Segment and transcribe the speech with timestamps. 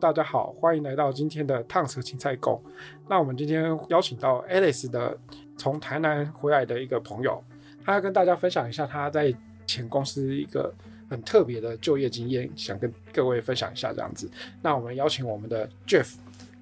[0.00, 2.58] 大家好，欢迎来到今天的烫舌青菜狗。
[3.06, 5.14] 那我们今天邀请到 Alice 的
[5.58, 7.44] 从台南回来的一个朋友，
[7.84, 9.32] 他要跟大家分享一下他在
[9.66, 10.72] 前公司一个
[11.10, 14.26] 很特别的就业经验，想跟各位分享一下这样子。
[14.62, 16.14] 那我们邀请我们的 Jeff。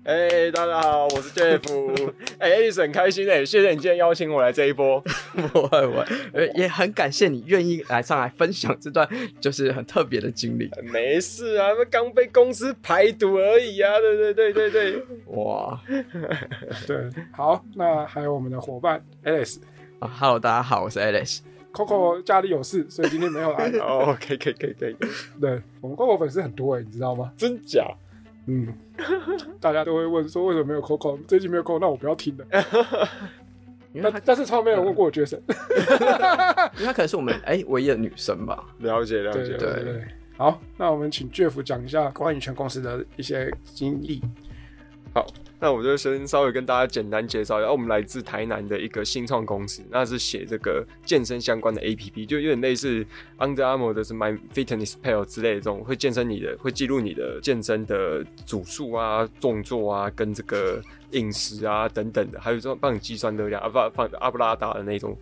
[0.09, 1.61] 哎、欸，大家好，我是 Jeff。
[2.41, 4.99] 哎、欸、，Alice 很开心哎，谢谢你今天邀请我来这一波。
[5.53, 5.93] 不会不
[6.33, 9.07] 会，也很感谢你愿意来上来分享这段
[9.39, 10.71] 就是很特别的经历。
[10.91, 15.03] 没事啊，那刚被公司排毒而已啊，对对对对对。
[15.37, 15.79] 哇，
[16.87, 16.97] 对，
[17.31, 19.59] 好，那还有我们的伙伴 Alice。
[19.99, 21.41] 啊，Hello，大家好，我是 Alice。
[21.71, 23.69] Coco 家里有事，所以今天没有来。
[23.81, 24.97] 哦，可以可以可以可以。
[25.39, 27.31] 对，我们 Coco 粉丝很多哎，你知道吗？
[27.37, 27.87] 真假？
[28.49, 28.67] 嗯，
[29.61, 31.19] 大家都会问说为什么没有 Coco？
[31.29, 32.47] 这集没有 Coco，那我不要听了。
[34.03, 35.41] 但但是从来没有问过我 Jason，
[36.77, 38.65] 因为他可能是我们哎、欸、唯一的女生吧。
[38.79, 40.09] 了解了解，对对对，对。
[40.37, 44.23] 好，那我们请 Jeff 讲一下关于全公司的一些经历。
[45.15, 45.27] 好，
[45.59, 53.05] 那我就先稍微跟大家简单介绍一下，我们来自台南的一个新创公司，那是写这个健身相关的 APP，就有点类似
[53.39, 60.81] Under Armour 的是 My Fitness Pal 之类的这种，会健身你的，会记录你的健身的组数啊、动作啊、跟这个
[61.13, 65.17] 饮食啊等等的，还有这种帮你计算热量啊，不放阿布拉达的那种。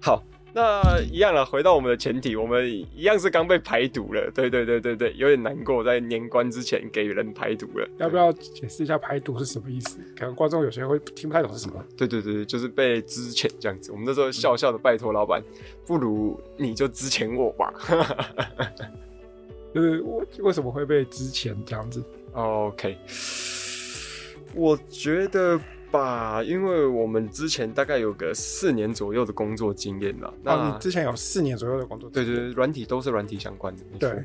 [0.00, 0.22] 好。
[0.56, 7.86] 那一样了，回到我们的前提，我们一样是刚被排毒了，对对对对对，有点难过，在年关之前给人排毒了。
[7.98, 9.98] 要不要解释一下排毒是什么意思？
[10.18, 11.84] 可能观众有些人会听不太懂是什么。
[11.94, 13.92] 对对对，就是被资遣这样子。
[13.92, 15.42] 我们那时候笑笑的拜托老板，
[15.84, 17.74] 不如你就资遣我吧。
[19.74, 22.02] 就是我为什么会被资遣这样子
[22.32, 22.96] ？OK，
[24.54, 25.60] 我觉得。
[25.96, 30.32] 吧，因为我们之前大概有个四年左右的工作经验了。
[30.42, 32.10] 那、啊、你之前有四年左右的工作？
[32.10, 33.82] 对对对，软体都是软体相关的。
[33.98, 34.24] 对。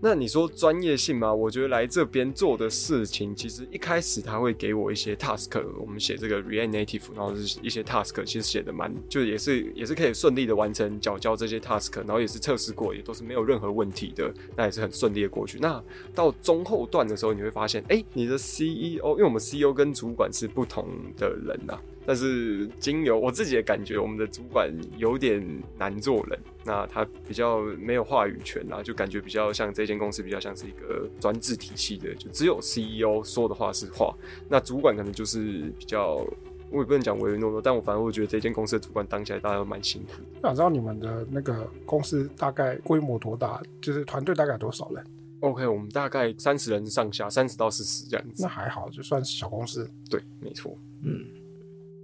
[0.00, 1.34] 那你说专业性吗？
[1.34, 15.58] 我觉得来这边做的事情，其实一开始他会给我一些 task，我们写这个 React Native，然后是一些 task，其实写的蛮，就也是也是可以顺利的完成缴交这些 task，然后也是测试过，也都是没有任何问题的，那也是很顺利的过去。
[15.58, 15.82] 那
[16.14, 20.86] 到中后段的时候，你会发现，哎、你的 CEO，因为我们 CEO 跟主管是不同
[21.16, 21.76] 的人呐、
[22.08, 25.46] 但是经由我自己的感觉，我们的主管有点
[25.76, 34.16] 难做人，那他比较没有话语权啊，就感觉比较像这间公司比较像是一个专制体系的，就只有 CEO 说的话是话，
[34.48, 36.26] 那主管可能就是比较，
[36.70, 40.12] 我也不能讲唯唯诺诺，但我反正我觉得这间公司的主管当起来大家都蛮辛苦。
[40.40, 43.60] 想知道你们的那个公司大概规模多大？
[43.82, 45.04] 就是团队大概多少人
[45.40, 48.44] ？OK，我们大概三十人上下，三十到四十这样子。
[48.44, 49.86] 那还好，就算是小公司。
[50.08, 50.74] 对，没错。
[51.02, 51.22] 嗯。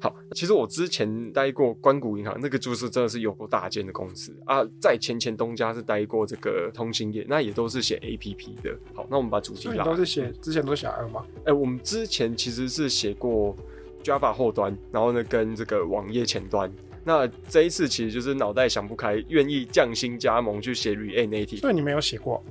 [0.00, 4.62] 好，其实我之前待过关谷银行，那个就是真的是有过大间的公司啊。
[4.78, 8.76] 在前前东家是待过这个通信业，那也都是写 APP 的。
[8.92, 9.84] 好，那我们把主题拉。
[9.84, 11.24] 都是写之前都写 R 吗？
[11.38, 13.56] 哎、欸，我们之前其实是写过
[14.02, 16.70] Java 后端，然后呢跟这个网页前端。
[17.02, 21.60] 那这一次其实就是脑袋想不开，愿意降薪加盟去写 React Native。
[21.60, 22.42] 所以你没有写过？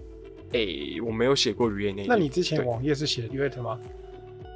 [0.54, 2.06] 哎、欸，我没有写过 React Native。
[2.08, 3.80] 那你之前网页是写 React 吗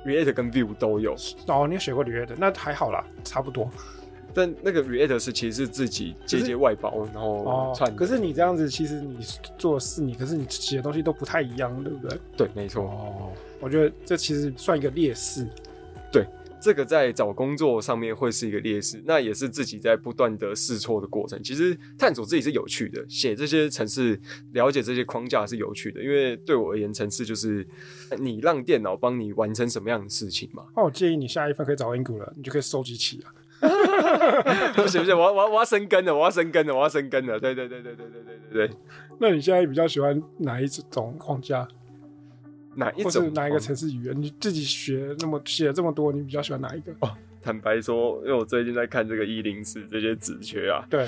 [0.08, 1.14] ？React 跟 Vue 都有
[1.48, 3.70] 哦，你有学过 React，那还好啦，差不多。
[4.34, 7.94] 但那个 React 是其实是自己接接外包，然后串、哦。
[7.98, 9.18] 可是你这样子，其实你
[9.58, 12.20] 做的是你，可是你写的东西都不太一样，对不对？
[12.38, 12.84] 对，没错。
[12.84, 15.46] 哦，我觉得这其实算一个劣势。
[16.12, 16.26] 对。
[16.60, 21.42] 这个在找工作上面会是一个劣势，那也是自己在不断的试错的过程。
[21.44, 24.20] 其实探索自己是有趣的，写这些程式，
[24.54, 26.02] 了解这些框架是有趣的。
[26.04, 27.68] 因为对我而言，程式就是
[28.18, 30.66] 你让电脑帮你完成什么样的事情嘛。
[30.76, 33.34] 那我建议你下一份可以找 Angular，你就可以收集起啊。
[34.76, 37.40] 不行不行，我要我要我要生根了，我要生根了，我要生根了。
[37.40, 38.78] 对对对对对对对对对。
[39.20, 41.68] 那你现在比较喜欢哪一种框架？
[42.78, 43.34] 哪一种？
[43.34, 44.22] 哪一个城市语言？
[44.22, 46.94] 你自己学那么写了这么多，你比较喜欢哪一个？
[47.00, 51.08] 哦，坦白说，因为我最近在看这个一零四这些职缺啊，对，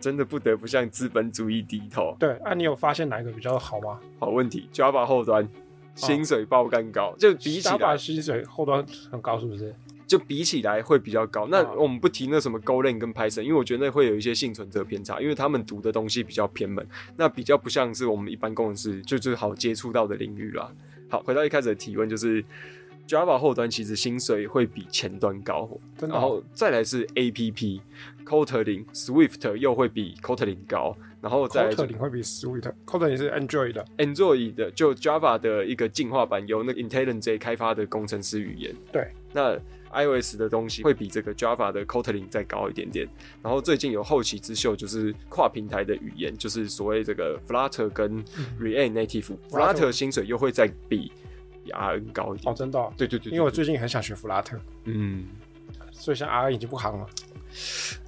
[0.00, 2.16] 真的不得不向资本主义低头。
[2.18, 4.00] 对，啊，你有发现哪一个比较好吗？
[4.18, 5.48] 好问题，Java 后端
[5.94, 9.72] 薪水爆干高，哦、就比起来 Java 薪水后端很高，是不是？
[10.06, 11.46] 就比起来会比较高。
[11.50, 11.72] 那啊。
[11.76, 16.86] 我们不提那什么 Golang 跟 Python，因为我觉得那会有一些幸存者偏差，因为他们读的东西比较偏门，
[17.16, 20.70] 那比较不像是我们一般工程师就最好接触到的领域啦。
[21.08, 22.44] 好，回到一开始的提问，就是
[23.06, 26.08] Java 后端其实薪水会比前端高，哦。
[26.08, 27.80] 然后再来是 APP
[28.24, 37.38] Kotlin Swift 又会比 Kotlin 高，然后再来就 Kotlin 会比 Swift，Kotlin 是 Android 的，Android 的就 Java 的一个进化版，由那个 IntelliJ
[37.38, 38.74] 开发的工程师语言。
[38.90, 39.58] 对，那
[39.94, 43.08] iOS 的东西会比这个 Java 的 Kotlin 再高一点点。
[43.42, 48.24] 然后最近有后起之秀，就是跨平台的语言，就是所谓这个 Flutter 跟
[48.60, 51.12] React Native、嗯 Flutter 薪水又会再比
[51.70, 52.52] RN 高一点。
[52.52, 55.26] 哦，真的哦，对对对，对因为我最近很想学 Flutter，嗯。
[55.92, 57.06] 所以像 RN 已经不行了。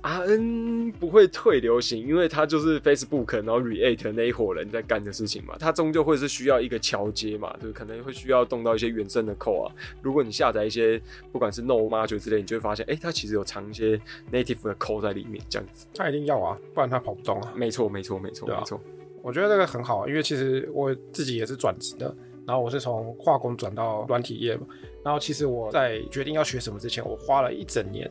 [0.03, 9.75] RN 不会退流行，因为他就是 Facebook 然后 React 那一伙人在干的事情嘛，他终究会是需要一个桥接嘛，就可能会需要动到一些原生的 code 啊。
[10.03, 11.01] 如果你下载一些
[11.33, 14.01] 不管是 Node module 之类，你就会发现，哎、欸，它其实有藏一些
[14.33, 15.87] native 的 code 在里面，这样子。
[15.95, 17.53] 他一定要啊，不然他跑不动啊。
[17.57, 18.81] 没错，没错，没错，啊没错。
[19.23, 22.15] 我觉得这个很好，因为其实我自己也是转职的，
[22.47, 24.67] 然后我是从化工转到软体业嘛。
[25.03, 28.11] 然后其实我在决定要学什么之前，我花了一整年。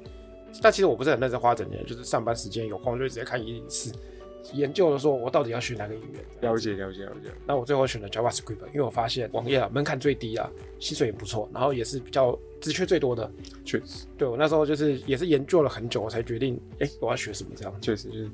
[0.62, 3.92] 但其实我不是很认真花整年，就是上班时间有空就直接看一零四，
[4.54, 6.24] 研究的说我到底要学哪个语言。
[6.42, 7.30] 了解，了解，了解。
[7.46, 10.50] 那我最后选了 JavaScript，因为我发现网页啊门槛最低啊，
[10.80, 13.30] 薪水也不错，然后也是比较职缺最多的。
[13.63, 17.81] 确实，对我那时候就是也是研究了很久，我才决定，哎、欸，我要学什么这样。
[17.81, 18.30] 确实就是。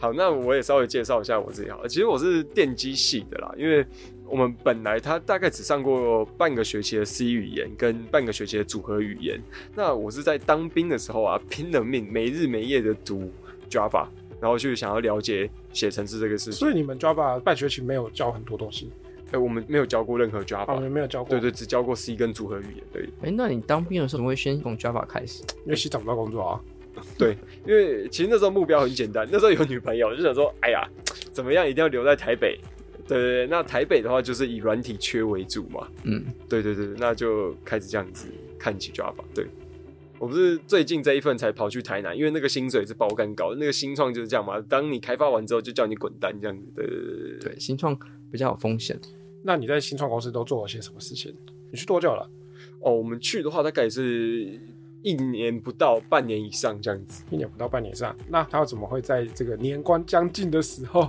[0.00, 1.88] 好，那我也稍微介绍一下我自己好了。
[1.88, 3.84] 其实我是电机系的啦，因为
[4.28, 9.40] 我们本来他大概只上过半个学期的 C 语言跟半个学期的组合语言。
[9.74, 13.32] 那我是在当兵的时候啊，拼了命没日没夜的读
[13.70, 14.06] Java，
[14.40, 16.52] 然后就想要了解写程式这个事情。
[16.52, 18.92] 所以你们 Java 半学期没有教很多东西？
[19.26, 21.30] 哎、欸，我们没有教过任何 Java，、哦、我们没有教过。
[21.30, 23.06] 对对，只教过 C 跟组合语言而已。
[23.20, 25.42] 哎、欸，那你当兵的时候，怎么会先从 Java 开始？
[25.64, 26.60] 因为其实找不到工作啊。
[27.16, 27.36] 对，
[27.66, 30.82] 因为其实那时候目标很简单，那时候有女朋友，就想说，哎呀，
[31.30, 32.58] 怎么样一定要留在台北。
[33.08, 35.88] 对对对，那台北的话就是以软体缺为主嘛。
[36.04, 38.28] 嗯，对对对，那就开始这样子
[38.58, 39.24] 看起 Java。
[39.34, 39.46] 对，
[40.18, 44.60] 我不是最近这一份才跑去台南，因为那个薪水是包干高，那个新创就是这样嘛。
[44.68, 46.64] 当你开发完之后，就叫你滚蛋这样子。
[46.76, 47.98] 对对对对，对，新创
[48.30, 48.96] 比较有风险。
[49.42, 51.34] 那你在新创公司都做了些什么事情？
[51.72, 52.30] 你去多久了？
[52.80, 54.60] 哦，我们去的话大概是。
[55.00, 57.22] 一年不到，半年以上这样子。
[57.30, 61.08] 一年不到，半年以上，那他怎么会在这个年关将近的时候？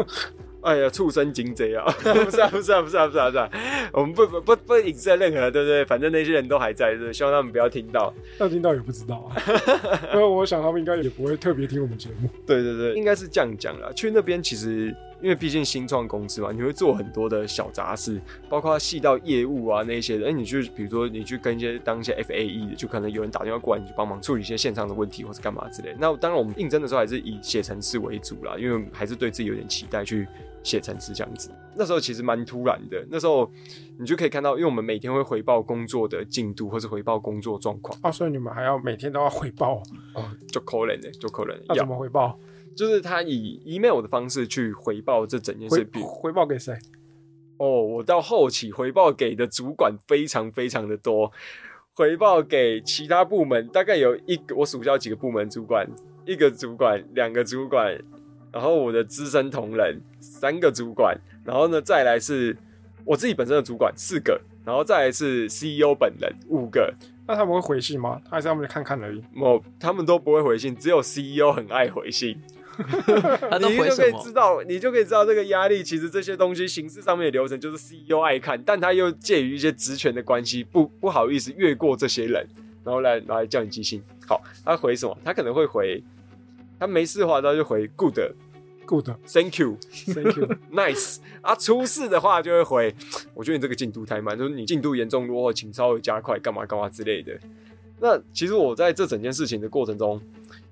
[0.60, 1.84] 哎呀，畜生精贼啊！
[2.02, 3.50] 不是啊，不是啊，不是啊，不是啊，不是啊！
[3.92, 5.84] 我们不不不不影射任何，对不对？
[5.84, 8.12] 反正那些人都还在，对希望他们不要听到。
[8.38, 9.36] 要听到也不知道啊，
[10.12, 12.28] 因为我想他们应该也不会特别听我们节目。
[12.46, 13.90] 对对对，应该是这样讲啦。
[13.94, 14.94] 去那边其实。
[15.20, 20.28] 因为毕竟新创公司嘛，你会做很多的小杂事，包括细到业务啊那些的。
[20.28, 25.94] 哎，你去比如说你去跟一些当一些 FAE 的，就可能有人打电话过来，你去帮忙处理一些线上的问题或者干嘛之类。
[25.98, 30.26] 那当然我们应征的时候还是以写程式为主啦，因为还是对自己有点期待去
[30.62, 31.50] 写程式这样子。
[31.74, 33.50] 那时候其实蛮突然的，那时候
[33.98, 37.98] 你就可以看到，因为我们每天会回报工作的进度或是回报工作状况。
[38.02, 39.82] 哦，所以你们还要每天都要回报
[40.14, 41.56] 哦，就可怜的，就可怜。
[41.68, 42.38] 要怎么回报？
[42.76, 46.76] 就是他以 email 的方式去回报这整件事，回回报给谁？
[47.56, 51.32] 哦，我到后期回报给的主管非常非常的多，
[51.92, 55.84] 回报给其他部门大概有一个，我数下几个部门主管，
[56.24, 57.98] 一个主管，两个主管，
[58.52, 62.56] 然后我的资深同仁三个主管，然后呢再来是
[63.04, 66.94] 我自己本身的主管四个，然后再来是 CEO 本人五个。
[67.26, 68.22] 那他们会回信吗？
[68.30, 69.20] 还是他们看看而已？
[69.34, 72.40] 哦，他们都不会回信，只有 CEO 很爱回信。
[73.58, 75.82] 你就可以知道，你就可以知道这个压力。
[75.82, 82.46] 其实这些东西形式上面的流程就是 CEO 爱看，但他又介于一些职权的关系，不不好意思越过这些人，
[82.84, 84.02] 然后来来叫你寄信。
[84.26, 85.18] 好，他回什么？
[85.24, 86.02] 他可能会回，
[86.78, 91.18] 他没事的话他就回 good，good，thank you，thank you，nice。
[91.42, 92.94] 啊，出事的话就会回，
[93.34, 97.32] 我觉得你这个进度太慢，就是你进度严重落后，请稍微加快，干嘛干嘛之类的。
[98.00, 100.20] 那其实我在这整件事情的过程中。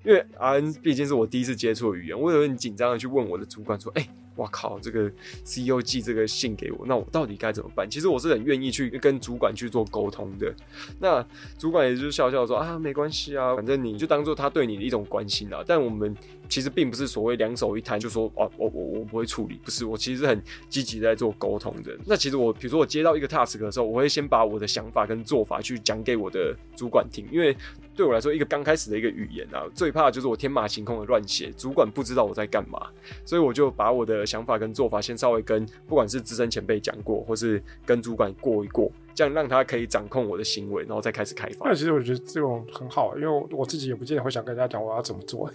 [0.05, 5.11] 因为 RN 毕竟是我第一次接触的语言，我有点紧张的去问我的主管说：“哎、我靠，这个
[5.43, 10.53] CEO 寄这个信给我，那我到底该怎么办？”其实我是很愿意去跟主管去做沟通的。
[10.97, 11.25] 那
[11.57, 16.15] 主管也就是笑笑说：“啊，没关系啊，反正你就当做他对你的一种关心啊。”但我们
[16.49, 21.97] 其实并不是所谓两手一摊就说：“哦，我我我不会处理。”不是，我其实很积极在做沟通的。
[22.05, 27.55] 那其实我比如说我接到一个 task 的时候，我会先把我的想法跟做法去讲给我的主管听，因为
[27.95, 32.87] 对我来说，一个刚开始的一个语言啊，最怕就是我天马行空的乱写，主管不知道我在干嘛，
[33.25, 41.67] 所以我就把我的想法跟做法，先稍微跟不管是资深前辈讲过，或是跟主管过一过，这样让他可以掌控我的行为，然后再开始开发。
[41.67, 45.51] 那其实我觉得这种很好，因为我自己也不见得会想跟大家讲我要怎么做。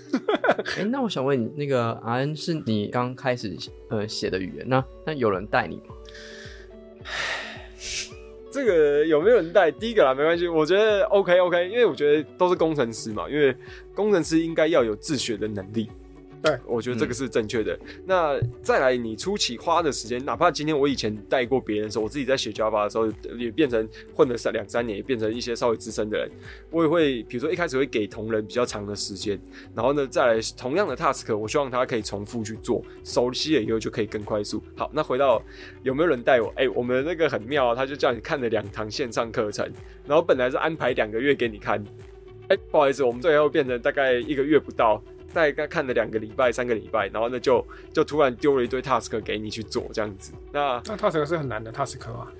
[0.56, 3.56] 哎、欸，那我想问你，那个 RN 是你刚开始
[3.88, 5.94] 呃写的语言，那那有人带你吗？
[8.50, 9.70] 这个有没有人带？
[9.70, 13.56] 第一个啦，没关系，我觉得 OK OK，因为我觉得都是工程师嘛，因为
[13.94, 15.88] 工程师应该要有自学的能力。
[16.42, 17.72] 对，我觉得这个是正确的。
[17.74, 23.06] 嗯、那再来，你初期花的时间，哪怕今天我以前带过别人的时候，我自己在学 Java 的时候，
[23.38, 26.28] 也变成混了三两三年，也变成一些稍微资深的人，
[26.70, 29.40] 我也会，比如说一开始会给同仁比较长的时间，
[29.72, 34.60] 然后呢，再来同样的 task，我希望他可以重复去做，熟悉了以后就可以更快速。
[34.76, 35.40] 好，那回到
[35.84, 36.48] 有没有人带我？
[36.56, 39.64] 哎、欸，我们那个很妙啊，他就叫你看了两堂线上课程，
[40.08, 41.78] 然后本来是安排两个月给你看，
[42.48, 45.00] 哎、欸，不好意思，我们最后变成大概一个月不到。
[45.32, 50.32] 大概看了两个礼拜、三个礼拜，然后呢就就突然丢了一堆 task 给你去做这样子。
[50.52, 52.32] 那那 task 是很难的 task 啊？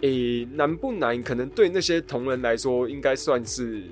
[0.00, 1.22] 诶、欸，难不难？
[1.22, 3.82] 可能对那些同仁来说，应该算是。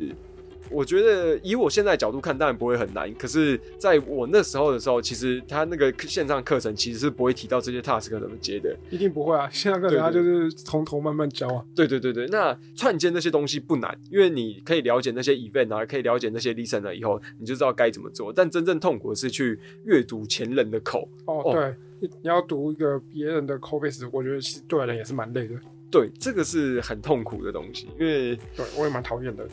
[0.73, 3.13] 我觉得以我现在的角度看，当然不会很难。
[3.15, 8.77] 可是在我那时候的时候，其实他那个线上课程其实是不会提到这些 task 怎么接的。
[8.91, 9.49] 一定不会啊！
[9.51, 11.65] 线上课程他就是从头慢慢教啊。
[11.75, 18.33] 对对对对，那串接那些东西不难，因为你可以了解那些 event 啊，可以了解那些 listener 以后，你就知道该怎么做。
[18.33, 21.09] 但真正痛苦的是去阅读前人的口。
[21.27, 25.55] 哦，哦对，你要读一个别人的 code base，我觉得其实对人也是蛮累的。
[25.91, 29.47] 对，这个是很痛苦的东西，因为对我也蛮讨厌的。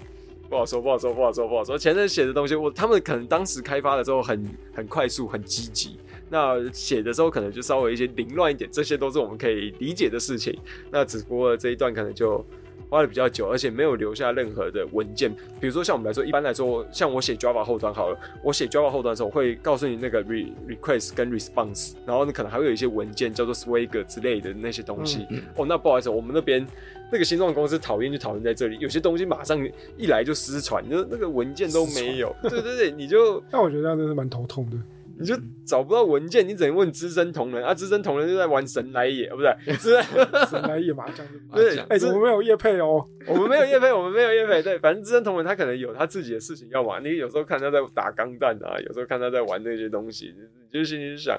[0.50, 1.77] 不好说，不好说，不好说，不好说。
[1.77, 6.00] 前任写的东西，我他们可能当时开发的时候很很快速，很积极。
[6.27, 10.58] 那写的时候可能就稍微一些凌乱一点，这些都是我们可以理解的事情。
[10.89, 12.44] 那只不过这一段可能就
[12.89, 15.32] 花的比较久，而且没有留下任何的文件。
[15.60, 25.25] 比如说像我们来说，一般来说，像我写 Java 后端好了，我写 Java 后端的时候，我会告诉你那个 re request 跟 response，然后你可能还会有一些文件叫做 Swagger 之类的那些东西。
[25.29, 26.65] 嗯嗯、哦，那不好意思，我们那边。
[27.12, 29.60] 那个新创公司讨厌就讨厌在这里，有些东西马上
[29.98, 32.36] 一来就失传，就那个文件都没有。
[32.44, 34.78] 对对对，你就 那我觉得这样真是蛮头痛的。
[35.22, 35.36] 你就
[35.66, 39.54] 找不到文件，你只能问资深同仁啊，资深同仁就在玩神来也，不是？
[39.78, 40.01] 是
[40.50, 41.28] 神来也麻将。
[41.54, 44.63] 对，哎，我们没有业配哦，我们没有业配，我们没有业配。
[44.63, 50.34] 对，反正资深同仁他可能有他自己的事情要玩，你有时候看他在打钢弹啊，有时候看他在玩那些东西，
[50.72, 51.38] 你就心里想。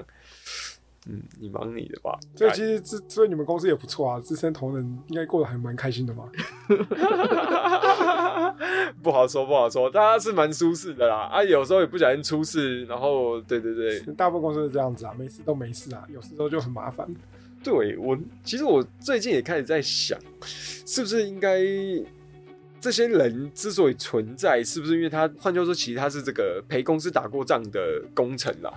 [1.07, 2.19] 嗯，你忙你的吧。
[2.35, 6.23] 所以其实这所以你们公司也不错啊，资深同仁应该过得还蛮开心的吧。
[9.01, 11.21] 不好说，不好说，大家是蛮舒适的啦。
[11.31, 17.07] 啊，有时候也不小心出事，然后对对对，大部分公司是这样子啊，没事都没事啊，有时候就很麻烦。
[17.63, 21.59] 对我，其实我最近也开始在想，是不是应该
[22.79, 28.71] 这些人之所以存在，是不是因为他换句话说，其实他是这个陪公司打过仗的功臣啦。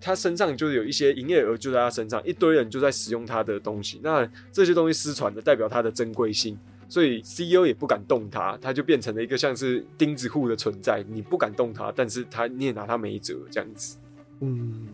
[0.00, 4.00] 他身上就有一些营业额就在他身上，一堆人就在使用他的东西。
[4.02, 11.04] 那这些东西失传的，代表它的珍贵性，所以 CEO 也不敢动它，它就变成了一个像是钉子户的存在。
[11.08, 13.98] 你不敢动它，但是他你也拿它没辙，这样子。
[14.40, 14.88] 嗯，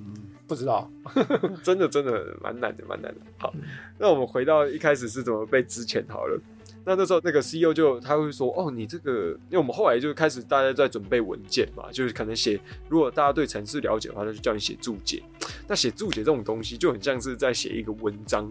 [0.48, 0.90] 不知道，
[1.62, 3.20] 真的真的蛮难的，蛮难的。
[3.38, 3.54] 好，
[3.98, 6.40] 那我们回到一开始是怎么被资遣好了。
[6.87, 15.21] 那那时候那个 CEO 就他会说哦，你这个，因为我们后来就开始大家在准备文件嘛，就是可能写，如果大家对城市了解的话，他就叫你写注解。
[15.66, 18.50] 那写注解这种东西就很像是在写一个文章，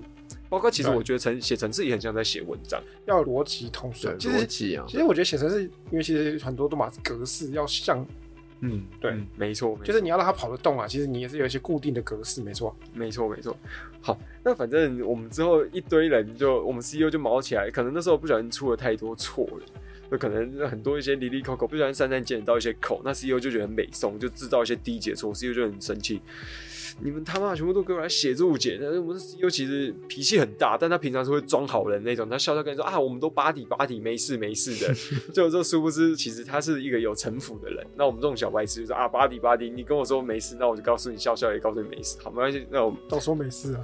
[0.49, 4.19] 包括其实我觉得城写城市也很像在写文章，要逻辑通顺。
[4.19, 8.05] 其实其实我觉得写城市，因为其实很多都嘛格式要像。
[8.67, 10.87] 嗯，对，嗯、没错，就是你要让它跑得动啊。
[10.87, 13.55] 其实你也是有一些固定的格式，没错，没错，没错。
[14.01, 19.65] 好，那反正我们之后一堆人就我们 CEO 就毛起来，可能那时候不小心出了太多错了，
[20.11, 26.21] 就可能很多一些离离口口不小心删删减减到一些口，那 CEO 就觉得很美松，就制造一些低级错，CEO 就很生气。
[26.97, 28.77] 你们他妈全部都给我来写注解！
[28.81, 32.27] 但是我们的 CEO 其实脾气很大，但他平常是会装好人那种。
[32.29, 34.93] 他笑笑跟你说啊，我们都巴底巴底，没事没事的。
[35.33, 37.85] 就这殊不知，其实他是一个有城府的人。
[37.95, 42.17] 那我们这种小白痴就说啊，巴底巴底，你跟我说没事，那我就告诉你，笑笑也告诉你没事。
[42.23, 43.81] 好，没关系，那我们都说没事啊。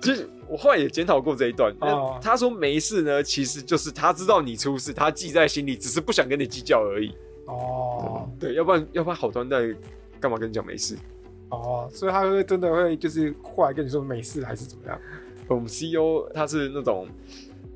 [0.00, 1.74] 其实我后来也检讨过这一段。
[1.80, 7.12] 哦、他说没事呢，其实就是他知道你出事，他记在心里，只是不想跟你计较而已。
[7.46, 9.76] 哦、嗯，对，要不然要不然好端端
[10.20, 10.96] 干嘛跟你讲没事？
[11.50, 14.98] 哦，所以他会真的会就是过来跟你说没事还是怎么样？
[15.48, 17.08] 我们 CEO 他是那种，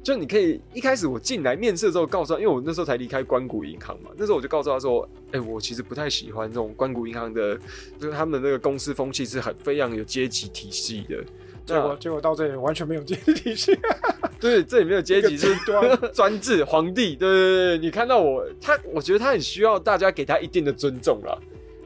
[0.00, 5.02] 就你可以一开始我进来面试的时候告诉他，因为我那时候才离开关谷银行嘛，那时候我就告诉他说，
[5.32, 7.58] 哎、欸，我其实不太喜欢这种关谷银行的，
[7.98, 11.24] 就是他们的那个公司风气是很非常有阶级体系的。
[11.66, 13.76] 结果结果到这里完全没有阶级体系，
[14.38, 17.16] 对，这里没有阶级， 是专专制皇帝。
[17.16, 21.36] 对对对，你看到我，他我觉得他很需要大家给他一定的尊重啦，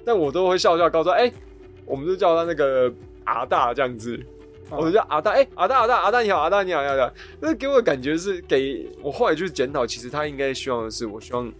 [0.04, 1.32] 但我都会笑笑告诉他，哎、欸。
[1.88, 2.92] 我们就叫他那个
[3.24, 4.18] 阿大这样子。
[4.70, 7.10] 哦我就叫阿大，哎、欸，阿大，阿大，阿大你好，阿大你好，阿大。
[7.40, 11.50] 那给我的感觉是给，给我后来就是检讨，其实他应该希望的是，我希望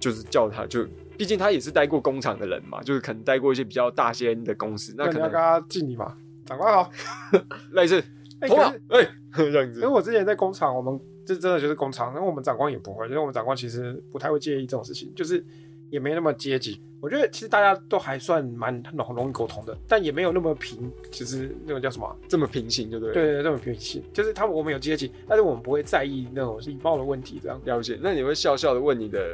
[0.00, 0.84] 就是叫他就，
[1.16, 6.12] 毕竟他也是待过工厂的人嘛，就是可能待过一些比较大些的公司，那可能那你要跟他敬礼嘛，
[6.44, 6.90] 长官好。
[7.70, 8.02] 类似，
[8.40, 9.08] 哎、头好可是，哎、
[9.52, 9.80] 这样子。
[9.80, 15.44] 因为我之前在工厂，我们这真的就是工厂，然后我们长官也不会，因为我们长官其实不太会介意这种事情，就是
[15.90, 16.80] 也没那么阶级。
[17.00, 23.14] 我觉得其实大家都还算蛮容容易沟通的，但也没有那么平，就是那种叫什么啊、这么平行，对不对？
[23.14, 27.58] 对对对，这么平行，就是他们我们有阶级，但是我们不会在意那种礼貌的问题，这样。
[27.64, 27.98] 了解。
[28.02, 29.26] 那你会笑笑的问你的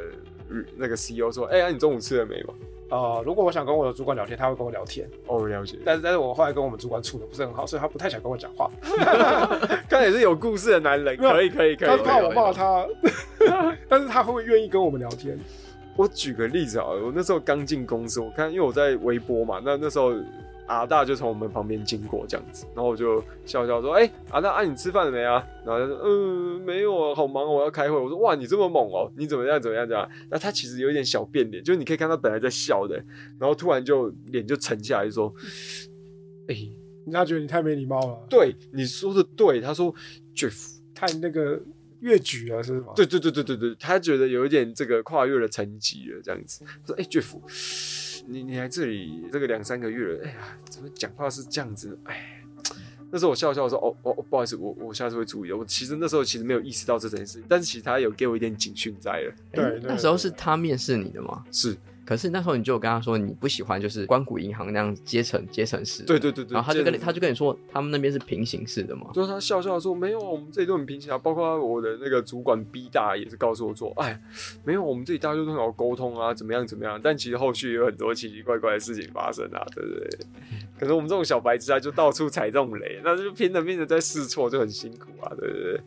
[0.49, 2.53] 嗯那个 CEO 说：“哎、欸，呀、啊，你中午吃了没吗
[2.89, 5.77] 呃，如果我想跟我的主管聊天，他会跟我聊天，？”哦，了解。
[5.83, 8.71] 但是但是我后来跟我们主管处的不是很好，所以他不太想跟我讲话。
[9.89, 11.89] 看也是有故事的男人，没有可以可以可以。
[11.89, 12.87] 他怕我骂他，
[13.89, 15.37] 但是他会愿意跟我们聊天。
[15.97, 20.13] 我举个例子啊，我那时候刚进公司，我看因为我在微波嘛，那那时候
[20.67, 32.95] 阿大就从我们旁边经过这样子，然后我就笑笑说：“哎、欸，阿大，啊你吃饭了没啊？”然后他说：“嗯，没有啊，好忙哦，我要开会。”我说：“哇，你这么猛哦，你怎么样怎么样这样？”那他其实有一点小变脸，就是你可以看他本来在笑的，
[33.39, 35.33] 然后突然就脸就沉下来，就说
[36.47, 36.75] ：“哎、欸，
[37.11, 39.91] 他觉得你太没礼貌了，对，你说的对。”他说
[40.35, 41.61] ：“Jeff。”太那个
[42.01, 42.93] 越举啊，是吗？
[42.95, 46.63] 对对对对对对，他觉得有一点这个跨越了层级了，这样子。
[46.85, 51.97] 说：“哎、欸，Jeff，你你来这里这个两三个月了，哎呀，怎么讲话是这样子？
[52.05, 52.43] 哎，
[53.11, 55.57] 那时候我笑笑说：哦哦，不好意思，我我下次会注意的。
[55.57, 59.33] 我其实那时候其实没有意识到这件事，但是其实他有给我一点警讯在了。
[59.51, 61.43] 对，那时候是他面试你的吗？
[61.51, 61.75] 是。
[62.07, 74.17] 可是那时候你就有跟他说你不喜欢就是关谷银行那样阶层阶层式，对对对对，然后他就跟你他就跟你说他们那边是平行式的嘛，就是他笑笑说没有，我们这里都很平行啊，包括我的那个主管 B 大也是告诉我说，哎，
[74.63, 80.09] 没有，我们这里大家都很好沟通啊，怎么样怎么样，但其实后续有很多奇奇怪怪的事情发生啊，对不对？
[80.79, 85.81] 可是我们这种小白痴啊，就到处踩这种雷，那就拼了命的在试错，就很辛苦啊，对不对？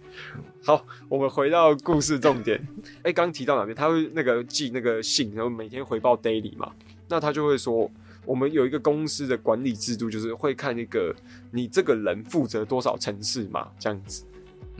[0.62, 2.60] 好，我们回到故事重点，
[3.02, 3.74] 哎，刚提到哪边？
[3.74, 6.72] 他会那个寄那个信，然后每天回报 daily 嘛。
[7.08, 7.90] 那他就会说，
[8.24, 11.14] 我们有一个公司的管理制度，就是会看一个
[11.50, 14.24] 你这个人负责多少城市嘛，这样子。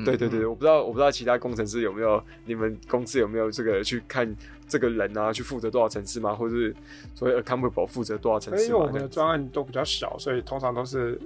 [0.05, 4.35] 对对对，我不知道，我不知道其他工程师有没有，你们公司有没有这个去看
[4.69, 6.75] 这个人啊，去负责多少城市嘛，或者是
[7.15, 8.67] 所谓 accountable 负责多少城市？
[8.67, 11.21] 因为我们的专案都比较小，所以通常都是。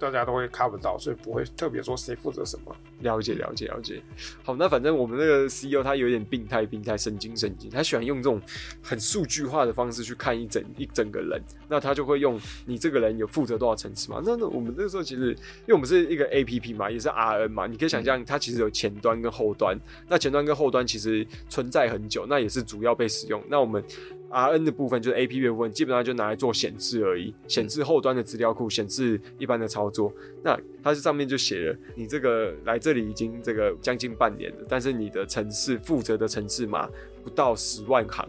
[0.00, 2.72] 大家都会 cover 到，所以不会特别说谁负责什么。
[3.00, 4.02] 了解，了解，了解。
[4.42, 7.70] 好，那反正我们那个 CEO 他有点病态，病态，神经，神经。
[7.70, 8.40] 他喜欢用这种
[8.82, 11.40] 很数据化的方式去看一整一整个人。
[11.68, 14.20] 那他就会用你这个人有负责多少层次嘛？
[14.24, 19.78] 那那我们那个时候其实，因为我们是一个 APP 嘛，也是 RN 嘛，你可以想象它其实有前端跟后端。
[20.08, 23.42] 那前端跟后端其实存在很久，那也是主要被使用。
[23.48, 23.82] 那我们
[24.30, 30.12] R N 的部分就是 A P P 的部分，基本上就拿来做显示而已，显示后端的资料库，显示一般的操作。
[30.42, 36.88] 那它是上面就写了，你这个来这里已经这个将近半年了，但是你的城市负责的城市码
[37.22, 38.28] 不到十万行，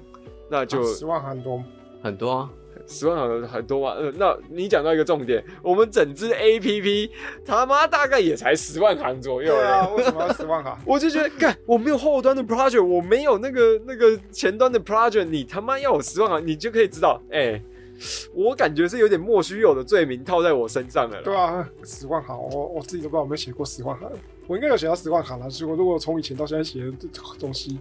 [0.49, 1.63] 那就十万行多
[2.01, 2.49] 很多啊。
[2.87, 7.11] 十万行很多嘛，嗯，那你讲到一个重点，我们整支 A P P
[7.45, 9.53] 他妈大概也才十万行左右。
[9.53, 10.75] 对啊，为什么要十万行？
[10.87, 17.63] 我就觉得，干，我没有后端的 project，我没有那个那个前端的 project，你他妈要我十万行，你就可以知道，哎、欸，
[18.33, 21.21] 我感觉是有点莫须有的罪名套在我身上了。
[21.21, 24.09] 对啊，十万行，我我自己都不知道有没有写过十万行，
[24.47, 25.47] 我应该有写到十万行了。
[25.59, 27.07] 如果如果从以前到现在写的这
[27.39, 27.79] 东西，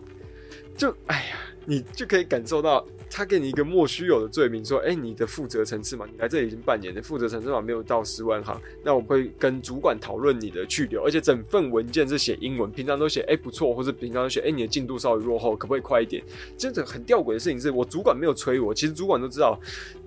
[0.79, 1.37] 就哎呀，
[1.67, 2.87] 你就可以感受到。
[3.11, 16.23] 他给你一个莫须有的罪名，说：“哎、你的负责层次嘛，你来这里已经半年了，负责层次码没有到十万行，那我会跟主管讨论你的去留，而且整份文件是写英文，平常都写哎、不错，或者平常都写哎、你的进度稍微落后，可不可以快一点？
[16.59, 19.59] 真的很吊诡的事情是我主管没有催我，其实主管都知道，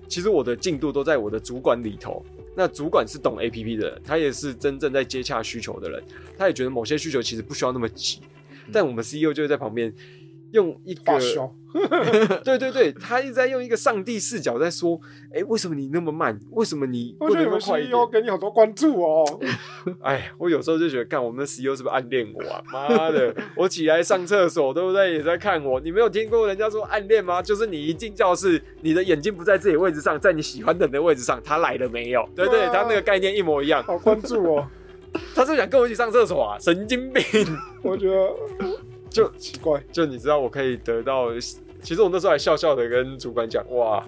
[0.06, 2.24] 其实我的进度都在我的主管里头。
[2.54, 6.00] 那主管是懂 APP 的人，他也是真正在接洽需求的人，
[6.38, 8.20] 他也觉得某些需求其实不需要那么急，
[8.72, 9.92] 但我们 CEO 就会在旁边。”
[10.52, 11.18] 用一个，
[12.44, 16.38] 对对对，他一直在用一个上帝视角在说，哎、欸，为什么你那么慢？
[16.50, 17.50] 为什么你不能快一点？
[17.50, 19.24] 我觉得 CEO 给你好多关注哦。
[20.02, 22.62] 哎，我有时候就觉得，看我们的 CEO 是不是暗恋我啊？
[22.70, 25.14] 妈的， 我起来上厕所，对不对？
[25.14, 25.80] 也在看我。
[25.80, 27.40] 你没有听过人家说暗恋吗？
[27.42, 32.28] 就是你一进教室，你的眼睛不在自己位置上，在你喜欢的人的位置上，他来了没有？
[32.36, 32.66] 对不对？
[32.66, 33.82] 他那个概念一模一样。
[33.84, 34.68] 好关注哦。
[35.34, 36.58] 他是想跟我一起上厕所啊？
[36.58, 37.22] 神经病！
[37.82, 38.30] 我觉得。
[39.12, 41.28] 就奇怪，就你知道我可以得到。
[41.82, 44.06] 其实我那时候还笑笑的跟主管讲，哇，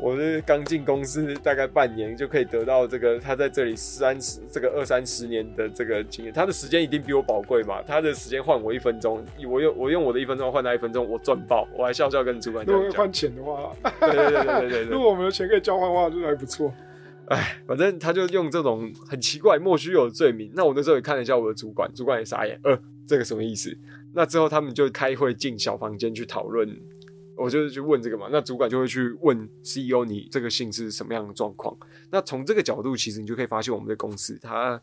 [0.00, 12.74] 我是刚进公司大概半年就可以得到这个，他在这里三十这个二三十年的这个经验，他的时间一定比我宝贵嘛，他的时间换我一分钟，我用我用我的一分钟换他一分钟，我赚爆，我还笑笑跟主管讲。
[12.74, 13.70] 如果换钱的话，
[14.00, 16.72] 对对对对对对，如果我们的钱可以交换的话，就还不错。
[17.26, 23.76] 哎，反正他就用这种很奇怪莫须有的罪名，那我那时候也看了一下我的主管，主管也傻眼，呃，这个什么意思？
[24.14, 26.80] 那之后他们就开会进小房间去讨论。
[27.36, 31.76] 我就是去问这个嘛，那主管就会去问 CEO，你这个姓是什么样的状况？
[32.12, 34.80] 那从这个角度，其实你就可以发现我们的公司，它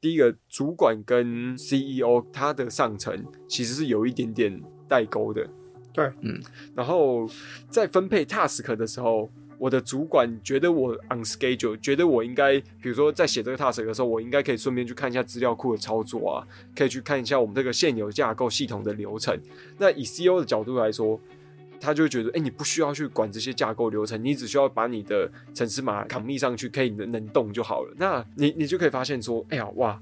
[0.00, 5.44] 第一个主管跟 CEO 他的上层其实是有一点点代沟的。
[5.92, 6.40] 对，嗯，
[6.72, 7.28] 然后
[7.68, 9.28] 在分配 task 的时候，
[9.60, 19.38] 我的主管觉得我 on schedule，觉得我应该，比如说在写这个 task 的时候，我应该可以顺便去看一下资料库的操作啊，可以去看一下我们这个现有架构系统的流程。
[19.76, 21.20] 那以 CEO 的角度来说，
[21.78, 27.94] 他就觉得，哎、你不需要去管这些架构流程，你只需要把你的程式码扛密上去，可以能能动就好了。
[27.98, 30.00] 那你你就可以发现说，哎呀，哇，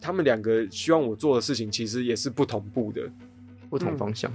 [0.00, 3.02] 他们两个希望我做的事情其实也是不同步的，
[3.68, 4.32] 不同方向。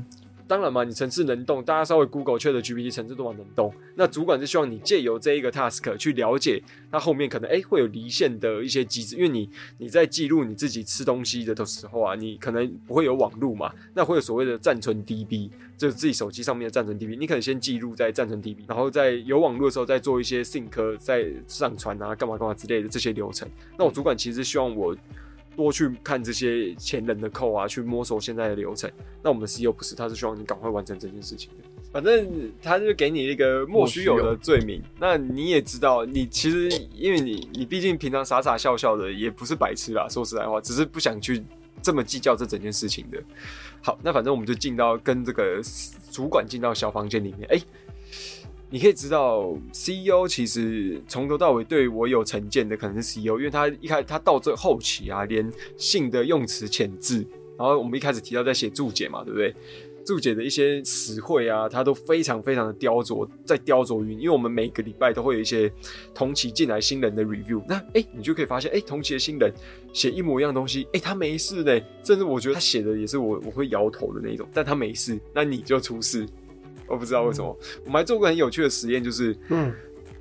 [0.47, 3.73] 当然嘛，你程式能动，大家稍微 Google ChatGPT 程式都能动。
[3.95, 23.47] 那主管是希望你借由这一个 task 去了解它后面可能哎、欸、会有离线的一些机制，因为你你在记录你自己吃东西的的时候啊，你可能不会有网路嘛，那会有所谓的暂存 DB，就是自己手机上面的暂存 DB，你可能先记录在暂存 DB，然后在有网路的时候再做一些 sync，再上传啊，干嘛干嘛之类的这些流程。
[23.77, 24.95] 那我主管其实希望我。
[25.55, 28.89] 多去看这些前人的扣啊，去摸索现在的流程。
[29.21, 31.69] 那我们的 CEO 不是，他是希望你赶快完成这件事情的。
[31.91, 34.81] 反正他就给你一个莫须有的罪名。
[34.97, 40.07] 那你也知道，你其实因为你你毕竟平常傻傻笑笑的，也不是白痴啦。
[40.09, 41.43] 说实在话，只是不想去
[41.81, 43.21] 这么计较这整件事情的。
[43.81, 45.61] 好，那反正我们就进到跟这个
[46.09, 47.45] 主管进到小房间里面。
[47.51, 47.61] 哎、
[48.73, 57.17] 你可以知道，CEO 其实从头到尾对我有成见的可能是 CEO，因为他一开他到这后期啊，连性的用词遣字，
[57.57, 59.53] 然后我们一开始提到在写注解嘛，对不对？
[60.03, 65.71] 注解的一些词汇啊，他都非常非常的雕琢，在雕琢于，因为我们每个礼拜都会有一些
[66.13, 69.53] 同期进来新人的 review，那哎，你就可以发现，哎，同期的新人
[69.93, 76.25] 写一模一样东西，哎，他没事呢，甚至我觉得他写的也是我我会摇头的那种，但他没事，那你就出事。
[76.91, 79.73] 我不知道为什么，我们还做过很有趣的实验，就是，嗯，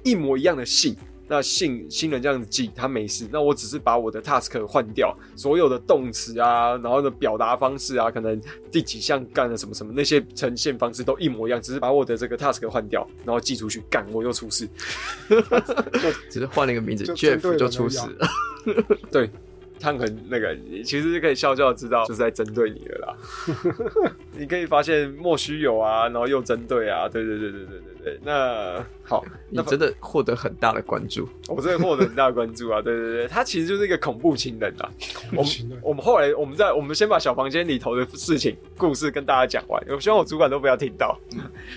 [0.02, 14.68] 一模一样的信，那信新人这样子记，他没事，那我只是把我的 task 换掉，所有的动词啊，然后的表达方式啊，可能第几项干了什么什么，那些呈现方式都一模一样，只是把我的这个 task 换掉，然后寄出去，干我又出事，
[15.28, 18.28] 就只是换了一个名字，Jeff 就出事了，
[19.11, 19.28] 对。
[19.80, 23.16] 他很那个，其实就可以笑笑知道就是在针对你了啦。
[24.36, 28.20] 你可以发现莫须有啊，然后又针对啊，对对对对对对对。
[28.22, 34.88] 那好，你真的获得很大的关注，我真的获得很大的关注啊，对对对，他其实就是一个恐怖情人啊。
[35.14, 35.78] 恐怖情人。
[35.82, 41.18] 我们我们后来我们在我们先把小房间里头的事情故事跟大家讲完，我希望我主管都不要听到。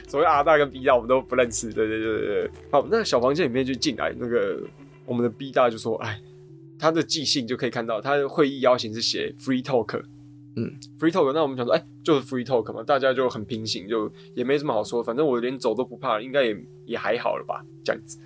[0.07, 2.51] 所谓阿大跟 B 大我们都不认识，对对对对对。
[2.69, 4.59] 好，那小房间里面就进来那个
[5.05, 6.19] 我们的 B 大就说，哎。
[6.83, 10.03] 他的寄信就可以看到，他的会议邀请是写 free talk，
[10.57, 10.69] 嗯
[10.99, 11.31] ，free talk。
[11.31, 18.19] 那我们想说，哎、欸，就是 free talk 嘛，大家就很平行，就也没什么好说，反正我连走都不怕，应该也也还好了吧，这样子。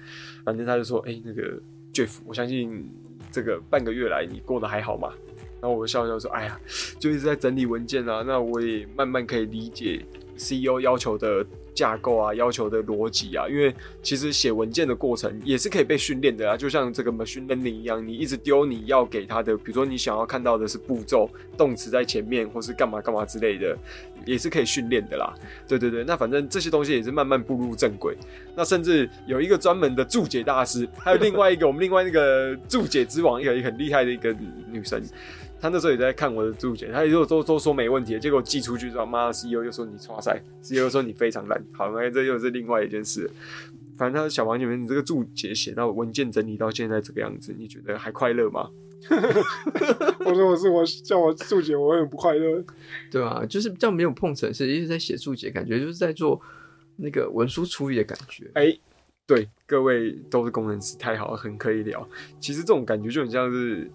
[0.44, 1.62] 反正他就说，哎、欸，那个
[1.94, 2.90] Jeff，我相信
[3.32, 5.14] 这个半个月来你过得还好吗？
[5.62, 6.60] 然后我笑笑说，哎呀，
[6.98, 10.04] 就一直在整理文件啊，那我也慢慢可以理解
[10.36, 11.46] CEO 要求的。
[11.78, 23.78] 架构啊，要求的逻辑啊，因为其实写文件的过程也是可以被训练的啊，就像这个 machine learning 一样，你一直丢你要给他的，比如说你想要看到的是步骤、动词在前面，或是干嘛干嘛之类的，
[24.26, 25.32] 也是可以训练的啦。
[25.68, 28.18] 对对对，那反正这些东西也是慢慢步入正轨。
[28.56, 34.36] 那甚至有一个专门的注解大师，还有另外一个我们另外那个注解之王，一个很厉害的一个
[34.72, 35.00] 女生。
[35.60, 43.30] 他那时候也在看我的注解，他也就都都说没问题，结果寄出去之后，妈的，CEO 又说你剉赛，CEO 又说你非常烂，好，那这又是另外一件事。
[43.98, 48.70] 反正他小王你们，你这个注解写到文件整理到现在这个样子，你觉得还快乐吗？
[50.24, 52.64] 我说我是我叫我注解，我很不快乐。
[53.10, 56.40] 对啊，就是这样没有碰程式，一直在写注解，感觉就是在做
[56.98, 58.46] 那个文书处理的感觉。
[58.54, 58.80] 哎、欸，
[59.26, 62.08] 对，各位都是工程师，太好了，很可以聊。
[62.40, 63.90] 其实这种感觉就很像是。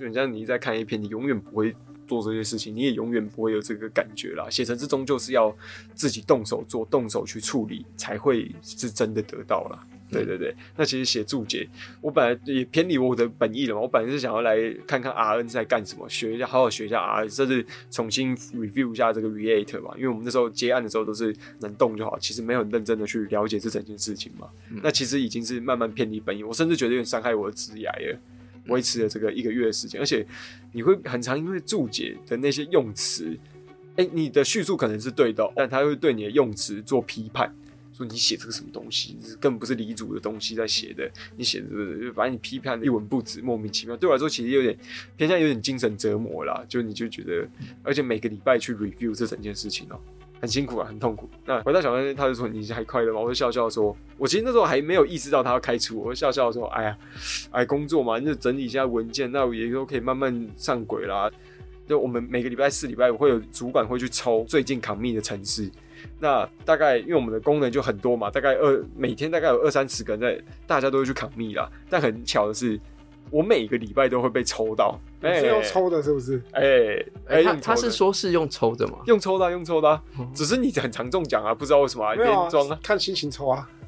[0.00, 1.76] 就很像你在看一篇，你永远不会
[2.08, 4.48] 做这些事情，你也永远不会有这个感觉啦。
[4.48, 5.54] 写程式终究是要
[5.94, 9.86] 自己动手做，动手去处理，才会是真的得到啦。
[10.10, 11.68] 对对对，那其实写注解，
[12.00, 13.82] 我本来也偏离我的本意了嘛。
[13.82, 19.92] 我本来是想要来看看 RN 在干什么，学一下，好好学一下 RN，甚至重新 review 一下这个 React 嘛。
[19.96, 24.48] 因为我们那时候接案的时候都是能动就好，其实没有很认真的去了解这整件事情嘛。
[24.70, 28.18] 嗯、那其实已经是慢慢偏离本意，我甚至觉得有点伤害我的职业了。
[28.66, 30.26] 维持了这个一个月的时间，而且
[30.72, 33.36] 你会很常因为注解的那些用词，
[33.96, 37.54] 哎、你的叙述可能是对的，但他会对你的用词做批判。
[37.92, 41.66] 说你写这个什么东西，根本不是理组的东西在写的，你写的
[42.00, 43.94] 就把你批判的一文不值，莫名其妙。
[43.96, 44.74] 对我来说，其实有点
[45.16, 46.64] 偏向有点精神折磨啦。
[46.66, 47.46] 就你就觉得，
[47.82, 50.00] 而且每个礼拜去 review 这整件事情哦、
[50.40, 51.28] 很辛苦啊，很痛苦。
[51.44, 53.20] 那回到小班，他就说你还快乐吗？
[53.20, 56.98] 我就笑笑说，我其实那时候还没有意识到他要开除我，就笑笑说，哎呀，
[57.50, 61.30] 哎，工作嘛，就整理一下文件，那我也都可以慢慢上轨啦。
[61.86, 65.70] 就我们每个礼拜四、礼拜五会有主管会去抽最近 commit 的城市。
[66.18, 71.68] 那大概因为我们的功能就很多嘛，大概二每天大概有二三十个人在，大家都会去 commit 啦。
[71.90, 72.80] 但很巧的是，
[73.30, 76.42] 我每个礼拜都会被抽到，是用抽的，是不是？
[76.52, 78.98] 哎、欸、哎、欸，他他是说是用抽的吗？
[79.06, 80.02] 用抽的，用抽的、啊，
[80.34, 82.14] 只是你很常中奖啊，不知道为什么啊？
[82.14, 83.68] 连庄啊，看心情抽啊。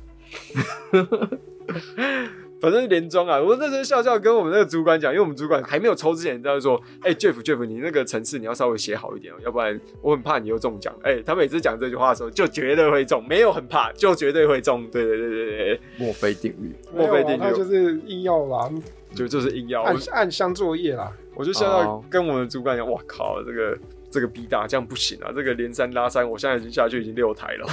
[2.61, 10.95] 反正连装啊，我那时候笑笑跟我们那个主管讲，因为我们主管还没有抽之前，他就说：“哎、欸、，Jeff Jeff，你那个程式你要稍微写好一点哦，要不然我很怕你又中奖。
[11.03, 14.89] 欸”哎，他每次讲这句话的时候，就绝对会中，没有很怕，就绝对会中。
[14.91, 18.71] 对对对对对，墨菲定律，墨菲定律，他就是硬要啦，
[19.13, 21.13] 就就是硬要暗暗箱作业啦。
[21.35, 23.79] 我就笑到跟我们的主管讲：“哇靠，这个
[24.11, 27.67] 这个 B 大这样不行啊，这个连三拉三，我现在已经下去已经六台了。”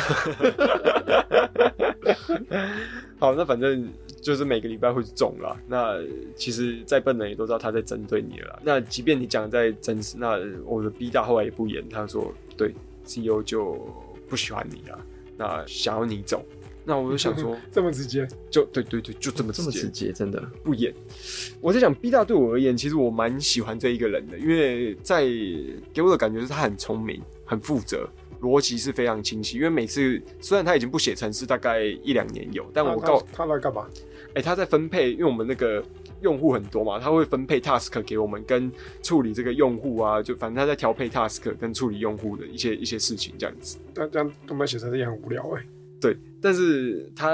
[3.20, 3.92] 好，那反正。
[4.22, 5.56] 就是每个礼拜会中啦。
[5.66, 5.98] 那
[6.36, 8.60] 其实再笨的人也都知道他在针对你了。
[8.62, 13.78] 那即便你讲的再真实，那我的 B 大后来也不演，他说对 CEO 就
[14.28, 15.00] 不喜欢你了，
[15.38, 16.44] 那想要你走。
[16.90, 20.92] 那我就想说 这么直接，就对对对，就这么直接，这么直接，真的不演。
[21.62, 25.22] 我在想 B 大对我而言，其实我蛮喜欢这一个人的，因为在
[25.94, 28.10] 给我的感觉是他很聪明，很负责。
[28.42, 33.86] 逻辑是非常清晰，因为每次虽然他已经不写程式，大概一两年有，但我告他，他来干嘛？
[34.30, 35.84] 哎、欸，他在分配，因为我们那个
[36.22, 38.72] 用户很多嘛，他会分配 task 给我们，跟
[39.04, 43.78] 处理这个用户啊，就反正他在调配 task 跟处理用户的一些一些事情这样子。
[43.94, 45.68] 但这样我们写程式也很无聊哎、欸。
[46.02, 47.30] 对，但是他，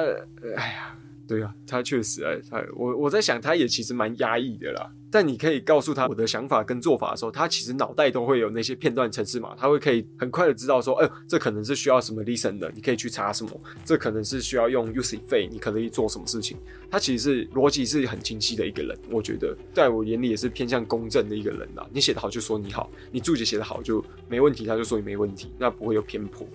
[0.55, 0.91] 哎呀。
[1.27, 4.91] 对啊，他确实哎，他我我在想，他也其实蛮压抑的啦。
[5.09, 16.57] 但你可以告诉他我的想法跟做法的时候，他其实脑袋都会有那些片段程式嘛，他会可以很快的知道说，哎、欸，这可能是需要什么 listen 的，你可以去查什么，这可能是需要用 usage，你可能做什么事情。
[16.91, 21.89] 他其实是逻辑是很清晰的一个人，我觉得在我眼里也是偏向公正的一个人啦。
[21.91, 26.47] 你写得好就说你好，你注解写得好就没问题，他就说你没问题，那不会有偏颇。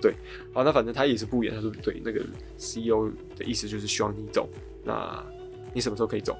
[0.00, 0.14] 对，
[0.52, 2.20] 好，那反正他也是不演，他说对，那个
[2.56, 4.48] CEO 的意思就是希望你走，
[4.84, 5.24] 那
[5.74, 6.36] 你什么时候可以走？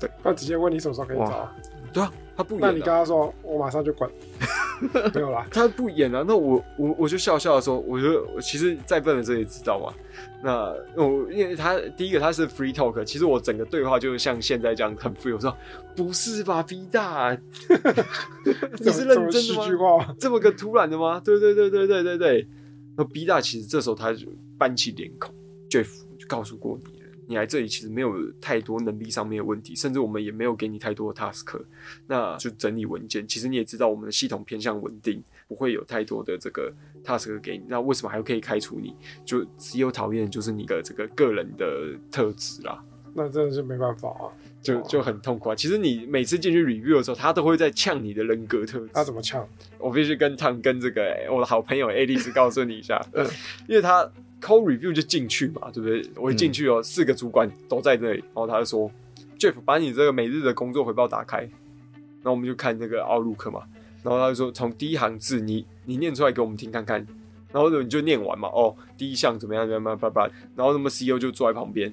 [0.00, 1.54] 对，他直接问你什么时候可以走啊？
[1.92, 4.08] 对啊，他不演，那你跟他说我马上就滚，
[5.12, 9.92] 没有啦，他不演啊，那我我我就笑笑的说，我就我其实再笨的这也知道嘛，
[10.40, 15.54] 那我因为他第一个他是 free talk，其实我整个对话就像现在这样很 free，我说
[15.96, 17.36] 不是吧，B 大，
[18.78, 20.14] 你是认真的吗？
[20.18, 21.20] 这么，个突然的吗？
[21.22, 22.48] 对对对对对对对。
[22.96, 24.26] 那 B 大其实这时候他就
[24.58, 25.34] 板起脸孔
[25.68, 31.62] ，Jeff 就告诉过你了，你来这里其实没有太多能力上面的问题，甚至我们也没有给你太多的 task，
[32.06, 33.26] 那就整理文件。
[33.26, 36.72] 其实你也知道，我们的系统偏向稳定，不会有太多的这个
[37.04, 37.64] task 给你。
[37.68, 38.94] 那为什么还可以开除你？
[39.24, 42.84] 就只有讨厌就是你的这个个人的特质啦。
[43.14, 44.30] 那真的是没办法啊，
[44.62, 45.54] 就就很痛苦啊。
[45.54, 48.88] 其实你每次进去 review 的时候，他都会在呛你的人格特质。
[48.92, 49.46] 他怎么呛？
[49.78, 53.00] 我必须跟汤跟这个、欸、我的好朋友 Alice 告诉你一下，
[53.68, 54.04] 因为他
[54.40, 56.02] code review 就进去嘛，对不对？
[56.16, 58.90] 我一进去哦、嗯，四个主管都在这里，然后他就说
[59.38, 61.38] ：“Jeff，把你这个每日的工作回报打开。”
[62.22, 63.62] 然后我们就看那个 Outlook 嘛，
[64.02, 67.06] 然后他就说：“从第一行字你你念出来给我们听看看。”
[67.52, 71.92] 然后你就念完嘛，哦，第一项怎么样怎么样叭叭，然后那么 CEO 就坐在旁边。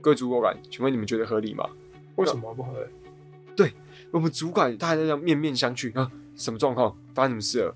[0.00, 1.68] 各位主管，请问你们觉得合理吗？
[2.16, 2.90] 为什么不合理？
[3.54, 3.72] 对
[4.10, 6.96] 我们主管，大家在这样面面相觑啊，什么状况？
[7.14, 7.74] 发生什么事了？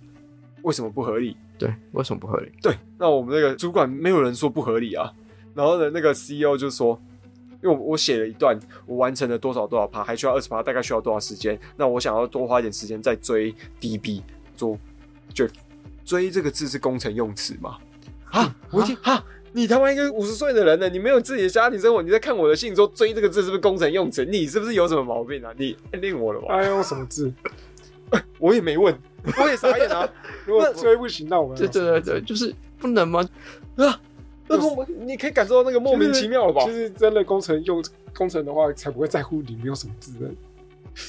[0.63, 1.37] 为什么不合理？
[1.59, 2.51] 对，为什么不合理？
[2.63, 5.13] 对，那我们那个主管没有人说不合理啊。
[5.55, 7.01] 然后呢，那个 CEO 就说，
[7.63, 11.59] 因为我我写了一段，我完成了多少多少趴，还需要二十趴，大概需要多少时间？
[11.77, 14.23] 那我想要多花一点时间再追 DB，
[14.57, 14.79] 做
[15.33, 15.47] 就
[16.05, 17.79] 追这个字是工程用词吗？
[18.31, 19.23] 啊，我一听哈。
[19.57, 20.89] 你他妈一个五十岁的人了？
[20.89, 24.25] 你没有自己的家庭生活，你在看我的信说“追”这个字是不是工程用词？
[24.25, 25.55] 你是不是有什么毛病啊？
[25.57, 26.57] 你令我了吧？
[26.57, 27.33] 哎，用什么字？
[28.39, 28.93] 我也没问，
[29.41, 30.09] 我也傻眼啊！
[30.45, 33.21] 如果追不行，那我们对对对对，就是不能吗？
[33.77, 34.01] 啊！
[34.49, 36.65] 那个你可以感受到那个莫名其妙了吧？
[36.65, 40.29] 其实真的工程用工程的话，才不会在乎里面有什么字的。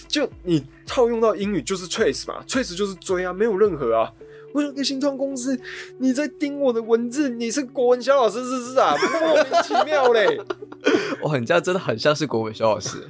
[0.08, 4.12] 就你套用到英语就是 trace 嘛，trace 就是追啊，没有任何啊。
[4.56, 5.60] 我有个新创公司，
[5.98, 8.96] 你在盯我的文字，你是国文小老师是不是啊？
[9.22, 10.39] 莫名其妙嘞！
[11.23, 12.97] 哇，你这样真的很像是国文小老师。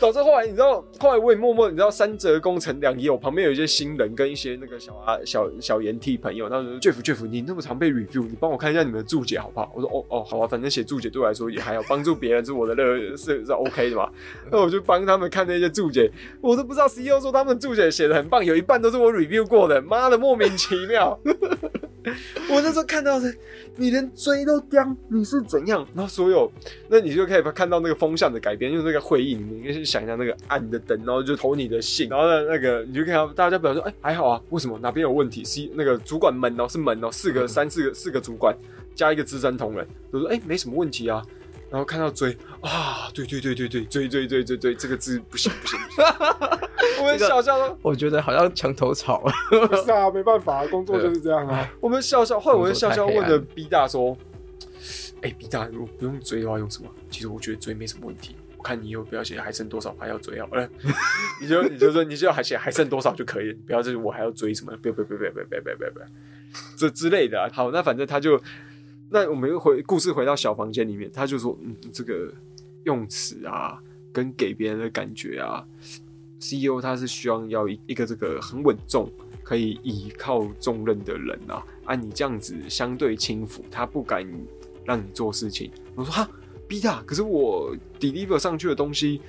[0.00, 9.70] 导致后来你知道，后来我也默默你知道，三折工程两页，我旁边有一些新人跟一些那个小啊小小研 T 朋友，他说 Jeff Jeff，你那么常被 review，你帮我看一下你们的注解好不好？
[9.74, 14.10] 我说哦哦好啊，反正写注解对我来说也还好，帮助别人是我的乐是是 OK 的嘛。
[14.50, 21.18] 那我就帮他们看那些注解，我都不知道 CEO 说他们注解写的很棒，有一半都是我 review 过的，妈的莫名其妙。
[22.50, 23.32] 我那时候看到的，
[23.76, 25.86] 你连追都叼，你是怎样？
[25.94, 26.50] 然后所有，
[26.88, 35.44] 那你就可以看到那个风向的改变，就是那个会议里面，你可以想一下那个暗的灯，然后就投你的信，然后呢，那个你就看到大家表示说，哎，还好啊，为什么哪边有问题？
[35.44, 38.56] 是那个主管门哦，是门哦，四个、三四个、四个主管
[38.94, 41.22] 加一个资深同仁，都说，哎，没什么问题啊。
[41.70, 46.04] 然后看到追啊，对对对对对，追追追追追，这个字不行不行，不行。
[47.00, 51.68] 我们笑笑说，我觉得好像墙头草，不 是啊，没办法，工作就是这样啊。
[51.80, 54.16] 我们笑笑，后来我就笑笑问了 B 大说，
[55.24, 56.90] 哎，比大，如果不用追的话，用什么？
[57.10, 58.36] 其实我觉得追没什么问题。
[58.58, 60.38] 我看你有，不要写，还剩多少还要追。
[60.38, 60.68] 好了，
[61.40, 63.50] 你就你就说，你就要还写，还剩多少就可以。
[63.54, 64.76] 不要，就是我还要追什么？
[64.82, 66.06] 不要，不要，不要，不要，不要，不要，
[66.76, 67.50] 这之类的。
[67.54, 68.38] 好，那反正他就，
[69.08, 72.30] 那我们回故事回到小房间里面，他就说，嗯，这个
[72.84, 73.82] 用词啊，
[74.12, 75.66] 跟给别人的感觉啊
[76.38, 79.10] ，CEO，他是希望要一个这个很稳重，
[79.42, 81.64] 可以倚靠重任的人啊。
[81.86, 84.26] 啊，你这样子相对轻浮，他不敢。
[84.84, 86.28] 让你做事情。”我说：“哈
[86.68, 89.20] ，B 大，可是我 deliver 上去的东西。”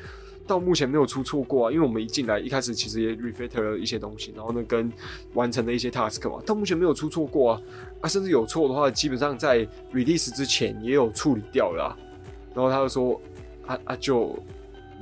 [0.47, 4.93] 到目前没有出错过啊，因为我们一进来一开始其实也 refactor 了一些东西，然后呢跟
[5.33, 7.61] 完成了一些 task 嘛，到目前没有出错过啊，
[8.01, 11.97] 啊甚至有错的话，基本上在 release 之前也有处理掉了，
[12.53, 13.19] 然后他就说
[13.65, 14.37] 啊啊就。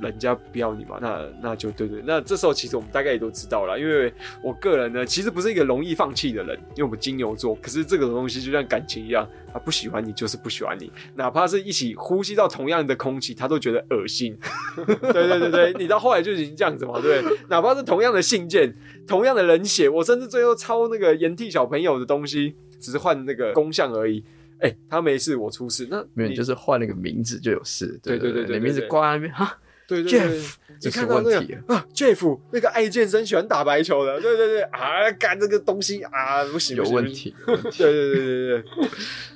[0.00, 14.36] 人家不要你嘛，那那就对对，那这时候其实我们大概也都知道了，因为我个人呢，其实不是一个容易放弃的人，因为我们金牛座，可是这个东西就像感情一样，他不喜欢你就是不喜欢你，哪怕是一起呼吸到同样的空气，他都觉得恶心。
[14.76, 17.22] 对对对对，你到后来就已经这样子嘛，对？
[17.48, 18.74] 哪怕是同样的信件，
[19.06, 24.24] 同样的人写，我甚至最后抄那个炎替小朋友的东西，只是换那个功效而已。
[24.60, 27.98] 哎、欸，他没事，我出事，那没有，就是换了个名字就有事。
[28.02, 29.58] 对对对对，对，名字挂在那边哈。
[29.86, 37.34] 对对对，Jeff, 你看到那个啊，Jeff 那个爱健身、喜欢打白球的，对对对啊，干这个东西啊，不行，有问题。
[37.46, 38.64] 对对对对对，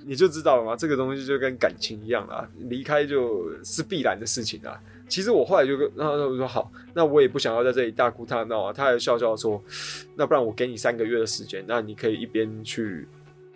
[0.06, 4.80] 你就知道了嘛，这个东西就跟感情一样啦，离开就是必然的事情啊。
[5.06, 8.72] 其实我后来就跟，然后我说好，那我也不想要在这里大哭大闹啊。
[8.72, 9.62] 他还笑笑说，
[10.16, 13.06] 那不然我给你三个月的时间，那你可以一边去，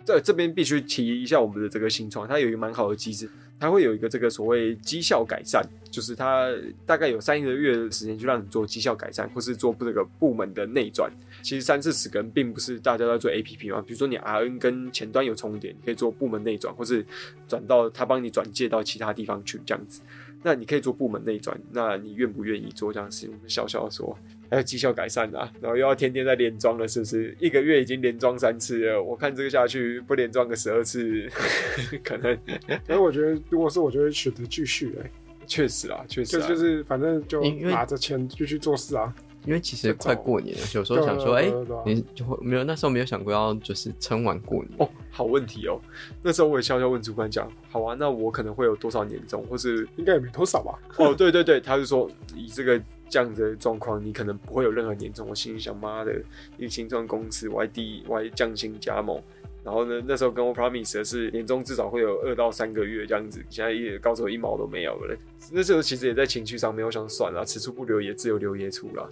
[0.03, 3.29] 在这边必须提一下我们的这个新创，它有一个蛮好的机制。
[3.63, 6.53] 它会有一个这个所谓绩效改善，就是它
[6.85, 11.09] 大概有三个月的时间去让你做绩效改善，或是做这个部门的内转。
[11.41, 17.05] 其实三四十个人并不是大家都在做 APP 嘛，比如说你 RN 跟前端有重叠，你可以做部门内转，或是
[17.47, 20.01] 转到他帮你转介到其他地方去这样子。
[20.43, 23.27] 那你可以做部门内转，那你愿不愿意做这样的事？
[23.27, 24.17] 我们笑笑说。
[24.51, 27.35] 还有绩效改善啊，然后又要天天在连装了，是不是？
[27.39, 31.27] 一个月已经连装三次了，我看这个下去不连装个十二次，
[32.03, 32.37] 可能。
[32.85, 35.11] 所以我觉得，如果是我，就会选择继续哎、欸。
[35.47, 36.41] 确实啊，确实、啊。
[36.41, 39.11] 就就是反正就拿着钱继续做事啊。
[39.45, 44.89] 因为其实快过年了，有时候想说，哎、欸，你就会没有那时候没有想过要就是撑完过年哦。
[45.11, 45.79] 好问题哦，
[46.21, 50.79] 那时候我也悄悄问主管讲，好啊，那我可能会有多少年终，或是应该也没多少吧？
[50.97, 52.81] 哦，对对对，他就说以这个。
[53.09, 55.27] 这样子的状况，你可能不会有任何年终。
[55.29, 56.11] 我心里想，妈的，
[56.57, 59.21] 一个新创公司，我还第我还降薪加盟，
[59.63, 65.15] 然后呢，那时候跟我 promise 的是年终至少会有二到三个月这样子，现在一高手一毛都没有了。
[65.51, 69.07] 那时候其实也在情绪上面，我想算了，此处不留爷，自有留爷处了。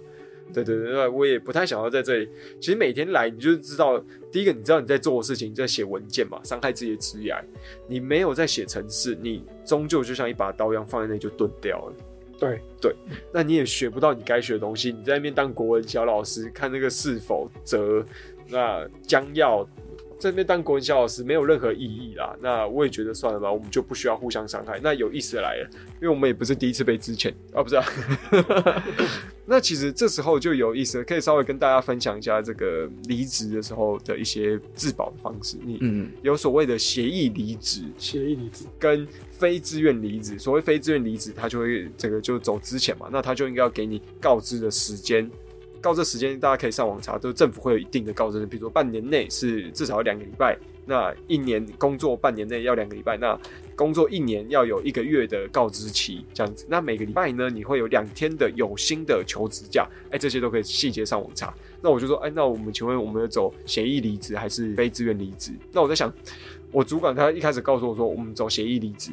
[0.52, 2.28] 对对对，我也不太想要在这里。
[2.60, 7.34] 其实每天来，你就知道，第一个你知道你在做的事情，你在写文件嘛，伤害自己的职业。
[7.86, 11.94] 你没有在写程式，你终究就像一把刀一样放在那里就钝掉了。
[12.38, 12.94] 对对，
[13.32, 14.90] 那你也学不到你该学的东西。
[14.90, 18.04] 你在那边当国文小老师，看那个是否则，
[18.48, 19.66] 那将要
[20.22, 22.36] 在那边当国文小老师没有任何意义啦。
[22.40, 24.78] 那我也觉得算了吧，我们就不需要互相伤害。
[24.80, 25.68] 那有意思的来了，
[26.00, 27.84] 因为我们也不是第一次被支遣啊，不是啊。
[29.44, 35.56] 那其实这时候就有意思了，可以稍微跟大家分享一下这个离职的时候的一些自保的方式。
[35.64, 40.38] 你嗯，有所谓的协议离职，协议离职跟非自愿离职。
[40.38, 45.28] 所谓非自愿离职，他就会这个就走之前嘛，那他就应该要给你告知的时间。
[45.82, 50.56] 告知时间大家可以上网查，都政府会有一定的告知，比如说半年内是至少两个礼拜
[50.86, 53.38] 那一年工作半年内要两个礼拜，那
[53.74, 56.64] 工作一年要有一个月的告知期，这样子。
[56.68, 61.52] 那每个礼拜呢，你会有两天的有薪的求职假，哎，这些都可以细节上网查。
[61.80, 65.52] 那我就说，哎，那我们请问我们要走协议离职还是非自愿离职？
[65.72, 66.12] 那我在想，
[66.70, 69.10] 我主管他一开始告诉我说，我们走协议离职。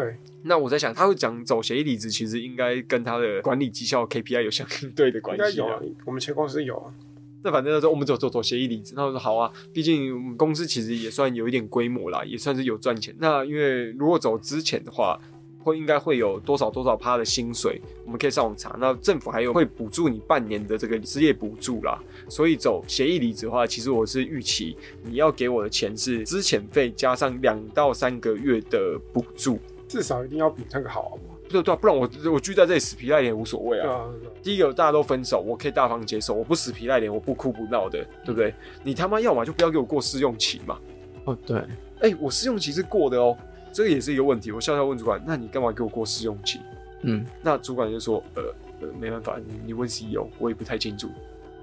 [0.00, 5.42] 对，那我在想，他会讲走协议离职，其实应该跟他的管理绩效 KPI 有相对的关系。
[5.42, 6.94] 应该有啊，我们前公司有啊。
[7.42, 13.14] 那反正他说我们走走走协议离职，那我说好啊，毕竟我们公司其实也算有一点规模啦，也算是有赚钱。
[13.18, 15.20] 那因为如果走之前的话，
[15.62, 18.74] 会应该会有多少多少趴的薪水，我们可以上网查。
[18.80, 22.02] 那政府还有会补助你半年的这个失业补助啦。
[22.28, 29.58] 所以走协议离职的话，其实我是预期你要给我的钱是资遣费加上两到三个月的补助。
[29.90, 31.34] 至少一定要比那个好，好吗？
[31.48, 33.90] 对对，不然我我聚在这里死皮赖脸无所谓啊。
[33.90, 34.14] 啊，啊。
[34.40, 38.54] 第一个大家都分手，我可以大方接受，我不死皮赖脸，我不哭不闹的，对不对？
[38.84, 40.78] 你他妈要么就不要给我过试用期嘛。
[41.24, 41.58] 哦，对。
[41.58, 43.36] 哎、欸，我试用期是过的哦，
[43.72, 44.52] 这个也是一个问题。
[44.52, 46.60] 我笑笑问主管，那你干嘛给我过试用期？
[47.02, 48.42] 嗯，那主管就说，呃
[48.82, 51.10] 呃，没办法，你你问 CEO，我也不太清楚。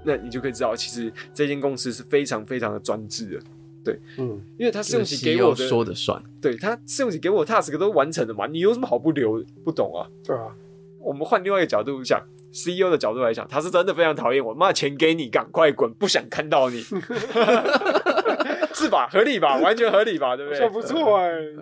[0.04, 3.40] 那你就可以知道，其实这间公司是非常非常的专制的。
[3.84, 9.42] 对，嗯，因为他试用期给我的说的算，对他试用期给我的 task 都完成了嘛，你有什么好不留？
[9.64, 10.06] 不懂啊？
[10.24, 10.54] 对啊，
[11.00, 12.20] 我们换另外一个角度想
[12.52, 16.80] ，CEO 的角度来讲，他是真的非常讨厌我，妈钱给你，赶快滚，不想看到你，
[18.74, 19.08] 是吧？
[19.10, 19.58] 合理吧？
[19.58, 20.36] 完全合理吧？
[20.36, 20.58] 对不对？
[20.58, 21.54] 算不错哎、欸，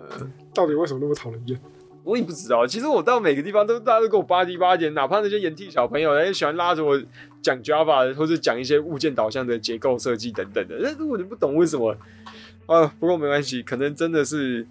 [0.53, 1.59] 到底为什么那么讨人厌？
[2.07, 2.65] 我也不知道。
[2.65, 7.01] 其实我到每个地方都大家都跟我巴唧巴唧，哪怕那些研替小朋友，他也喜欢拉着我。
[7.39, 11.95] 讲 Java 或者讲一些物件导向的结构设计等等的，但是我就不懂为什么
[12.65, 12.85] 啊。
[12.99, 14.67] 不过没关系，可能真的是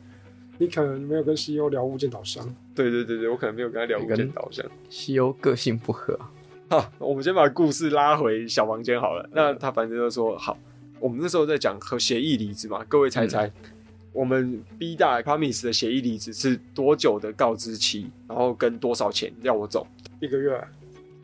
[0.59, 2.45] 你可能没有跟 CEO 聊物件导向。
[2.75, 4.63] 对对对对，我可能没有跟他聊物件导向。
[4.91, 6.19] CEO 个性不合。
[6.69, 9.27] 好，我们先把故事拉回小房间好了。
[9.33, 10.59] 那他反正就说好，
[11.01, 12.85] 我们那时候在讲和协议离职嘛。
[12.87, 13.53] 各位猜猜，嗯、
[14.17, 18.11] 我们 B 大 Promise 的协议离职是多久的告知期？
[18.27, 19.87] 然后跟多少钱要我走？
[20.21, 20.59] 一个月。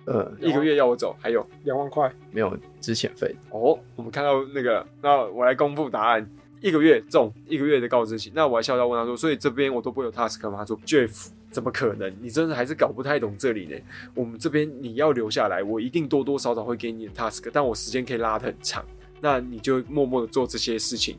[0.04, 3.78] 呃，一个月要我走，还有两万块，没有资遣费哦。
[3.96, 6.28] 我们看到那个，那我来公布答案。
[6.60, 12.14] 一个月中一个月的告知期，那我还笑笑问他说：“所以这边我都不会有 task 吗？”他说：“Jeff，怎么可能？
[12.20, 13.76] 你真的还是搞不太懂这里呢。
[14.14, 18.84] 我们这边你要留下来，我一定多多少少会给你的 task，但我时间可以拉得很长。
[19.20, 21.16] 那你就默默的做这些事情。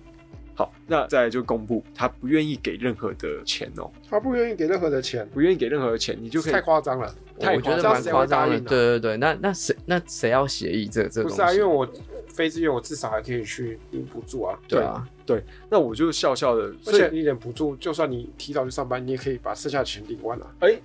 [0.55, 3.89] 好，那再来就公布，他不愿意给任何的钱哦。
[4.09, 11.29] 他不愿意给任何的钱，不愿意给任何的钱，你就可以太夸张了。”我觉得蛮夸张的，对对对，那那谁那谁要协议这这个？
[11.29, 11.85] 不是啊，因为我
[12.27, 14.57] 非自愿，我至少还可以去领补助啊。
[14.67, 20.55] 对啊，对，那我就笑笑的，而且你领补助，就算你提早去上班，你也可以把剩下的钱领完了。
[20.59, 20.79] 哎，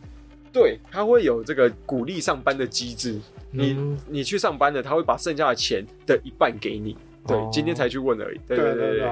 [0.50, 6.96] 对，他会有这个鼓励上班的机制，你你去上班的，他会把剩下的钱的一半给你。
[7.26, 8.40] 对，今天才去问而已。
[8.46, 9.08] 对对对对。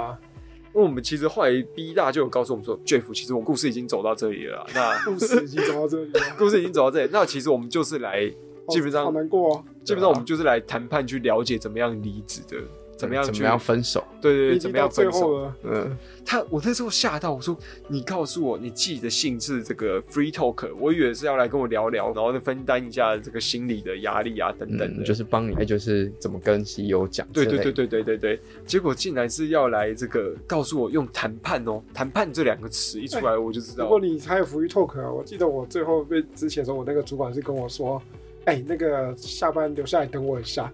[0.76, 4.66] 因为我们其实后来 B 大就有告诉我们说，Jeff，其实我们故事已经走到这里了。
[4.74, 7.08] 那故事已经走到这里了，故事已经走到这里。
[7.10, 8.30] 那其实我们就是来，
[8.68, 12.58] 基本上好难过，基本上我们就是来谈判，去了解怎么样离职的。
[12.96, 13.24] 怎么样？
[13.24, 14.02] 怎么样分手？
[14.20, 15.42] 对对对，怎么样分手？
[15.42, 17.56] 了嗯，他我那时候吓到，我说
[17.88, 27.26] ：“你告诉我，你寄的信是这个 free talk，我以为是要来跟我聊聊，然后再分担一下这个心理的压力啊，等等的，嗯、就是帮你，就是怎么跟 CEO 讲。
[27.32, 33.84] 对对对对对对对，结果竟然是要来这个告诉我用谈判哦，谈判这两个词一出来，我就知道。
[33.84, 38.00] 如果你还有 free talk 啊，我记得我最后被之前的时候，我那个主管是跟我说。
[38.46, 40.72] 哎、欸，那个下班留下来等我一下。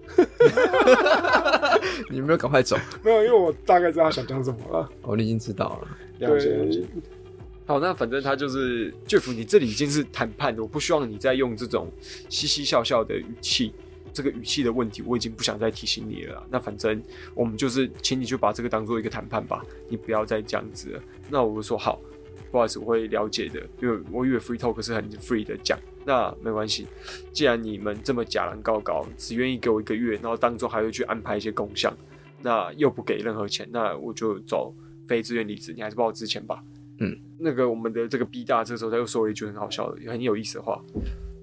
[2.08, 2.76] 你有没有赶快走？
[3.02, 4.88] 没有，因为我大概知道他想讲什么了。
[5.02, 5.88] 哦，你已经知道了。
[6.18, 6.86] 了解了解。
[7.66, 11.90] 好，那反正他就是 Jeff，你这里已经是谈判的，我不希望你再用这种
[12.28, 13.72] 嘻嘻笑笑的语气。
[14.14, 16.46] 这个语气的问题，我已经不想再提醒你了。
[16.50, 17.02] 那反正
[17.34, 21.02] 我们就是，请你就把这个当做一个谈判吧，你不要再这样子了。
[21.30, 21.98] 那我就说好，
[22.50, 25.78] 不好意思，我会了解的，因为我以为 free talk 是很 free 的讲。
[26.04, 26.86] 那没关系，
[27.32, 31.92] 既然你们这么假狼高高，只愿意给我一个月，然后当中还会去安排一些工项，
[32.42, 34.74] 那又不给任何钱，那我就走
[35.06, 36.62] 非自愿离职，你还是帮我支钱吧。
[36.98, 40.80] 嗯，那个我们的这个 B 大这时候他又说了一句很好笑的、很有意思的话，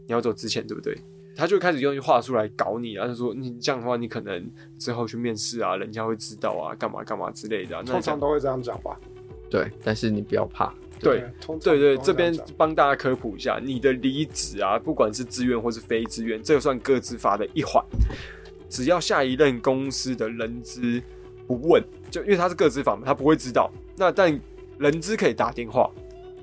[0.08, 0.98] 你要走之前对不对？
[1.36, 7.84] 他就开始用一句话术来搞你，然后就说你这样的话，你可能之后去面试啊，人家会知道啊，干嘛干嘛之类的、啊。
[7.84, 9.00] 通常都会这样讲吧？
[9.50, 10.74] 对，但是你不要怕。
[11.00, 11.24] 对，
[11.62, 17.84] 对对，这边帮大家科普一下，你的离职啊，不管是自愿或是非自愿，这个算个资法的一环。
[18.70, 21.02] 只要下一任公司的人资
[21.48, 23.72] 不问，就因为他是个资法嘛，他不会知道。
[23.96, 24.40] 那但
[24.78, 25.90] 人资可以打电话，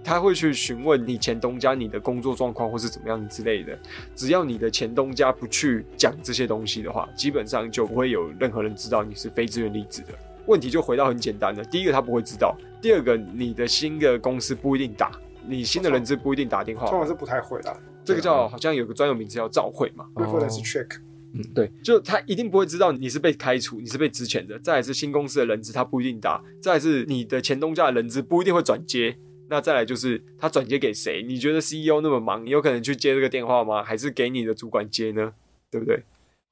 [0.02, 3.78] 他会去询问你前东家你的工作状况或是怎么样之类的。
[4.14, 10.09] 只要你的前东家不去讲这些东西的话，基本上就不会有任何人知道你是非自愿离职的。
[10.47, 15.12] 问题就回到很简单的，第一个他不会知道，第二个你的新的公司不一定打，
[15.47, 17.76] 你新的人资不一定打电话，通常是不太会的。
[18.05, 20.86] 这个叫好像有个专有名词叫召会嘛，reference check。
[21.34, 24.59] 嗯，对，就他一定不会知道你是被开除，你是被资遣的。
[24.61, 26.42] 再来是新公司的人资，他不一定打。
[26.62, 29.16] 再来是你的前东家的人资不一定会转接。
[29.49, 31.22] 那再来就是他转接给谁？
[31.22, 33.82] 你觉得 CEO 那么忙，你有可能去接这个电话吗？
[33.82, 35.32] 还是给你的主管接呢？
[35.70, 36.03] 对不对？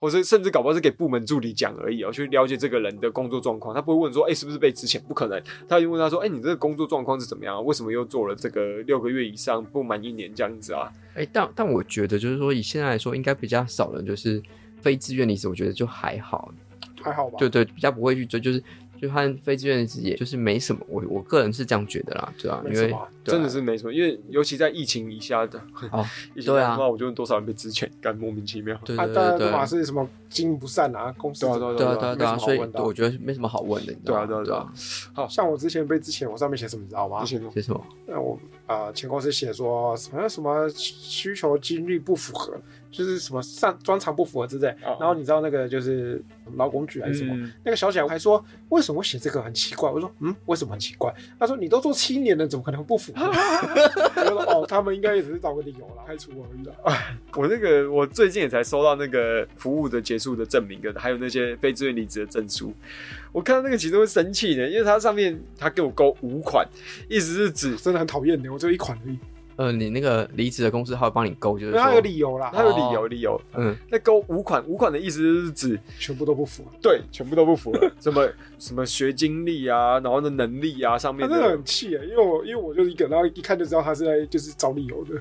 [0.04, 3.74] 或是甚至搞不好是给部门助理讲而已哦，去了解这个人的工作状况。
[3.74, 5.00] 他不会问说，哎，是不是被辞遣？
[5.00, 5.42] 不可能。
[5.66, 7.64] 他就问他说，哎，你这个工作状况是怎么样？
[7.64, 10.92] 为什么又做了这个六个月以上不满一年这样子啊？
[11.14, 14.42] 哎，但但我觉得就是说，以现在来说，应该比较少人就是
[14.82, 16.52] 非自愿离职，我觉得就还好，
[17.00, 17.38] 还好吧？
[17.38, 18.62] 对对，比较不会去追，就是。
[19.04, 20.80] 就和非自愿离职，也就是没什么。
[20.88, 22.62] 我我个人是这样觉得啦，对吧？
[22.66, 28.78] 因为真的是没什么，因为尤其在疫情以下的，哦， 对啊，我就问多少人被资遣，干莫名其妙。
[28.84, 33.92] 对对对，对嘛是什么经营不善啊，公司对啊对啊对啊，所以我觉得没什么好问的。
[34.04, 34.72] 对啊对啊对啊。
[35.12, 37.24] 好像我之前被之前，我上面写什么你知道吗？
[37.24, 37.86] 写什么？
[38.06, 42.54] 那我啊前公司写说好像什么需求经历不符合。
[42.94, 46.22] 就是什么上专长不符合之类，然后你知道那个就是
[46.54, 47.34] 劳工局还是什么，
[47.64, 49.90] 那个小姐还说，为什么我写这个很奇怪？
[49.90, 51.12] 我说嗯，为什么很奇怪？
[51.36, 53.26] 她说你都做七年了，怎么可能不符合？
[53.26, 57.18] 我说哦，他们应该也只是找个理由啦，开除我而已啦。
[57.34, 62.72] 我那个我最近也才收到那个服务的结束的证明跟还有那些非自愿离职的证书，
[63.32, 66.64] 我看到那个其实会生气的，因为它上面它给我勾五款，
[67.08, 69.18] 意思是指真的很讨厌的，我就一款而已。
[69.56, 73.40] 呃，你那个离职的公司，他会帮你勾，就是他有理由啦，他有理由，理由。
[73.54, 77.90] 嗯，那勾五款，五款的意思是指全部都不符合，对，全部都不符合。
[78.00, 78.28] 什么
[78.58, 81.28] 什么学经历啊，然后的能力啊，上面。
[81.28, 85.14] 他真的很气哎，因为我因为我就一个，然后一看就知道他是在就是找理由的。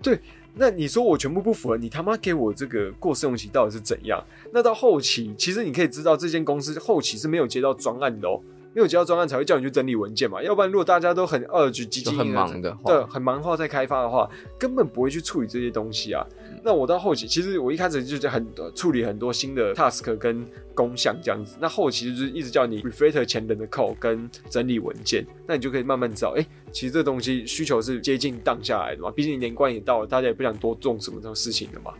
[0.00, 0.20] 对，
[0.54, 4.22] 那你说我全部不符合，你他妈给我这个过试用期到底是怎样？
[4.52, 8.40] 那到后期，其实你可以知道，这间公司后期是没有接到专案的哦。
[8.76, 16.22] 没有接到专案才会叫你去整理文件嘛，要不然如果大家都很二局积极，很忙的，对，很忙的话在开发的话，根本不会去处理这些东西啊。
[16.38, 31.94] 嗯、那我到后期，其实我一开始就是很处理很多新的 task 跟工项这样子，那后期就是一直叫你 refactor 前人的 code 跟整理文件，那你就可以慢慢知道，哎、欸，其实这东西需求是接近荡下来的嘛，毕竟年关也到了，大家也不想多做什么这种事情的嘛。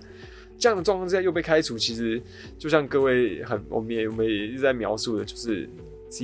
[0.58, 2.22] 这样的状况之下又被开除，其实
[2.58, 5.66] 就像各位很我们也我们也一直在描述的，就是。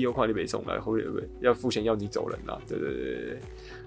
[0.01, 1.05] CEO 快递北送来，后面
[1.41, 2.59] 要付钱要你走人呐？
[2.67, 3.39] 对对对对，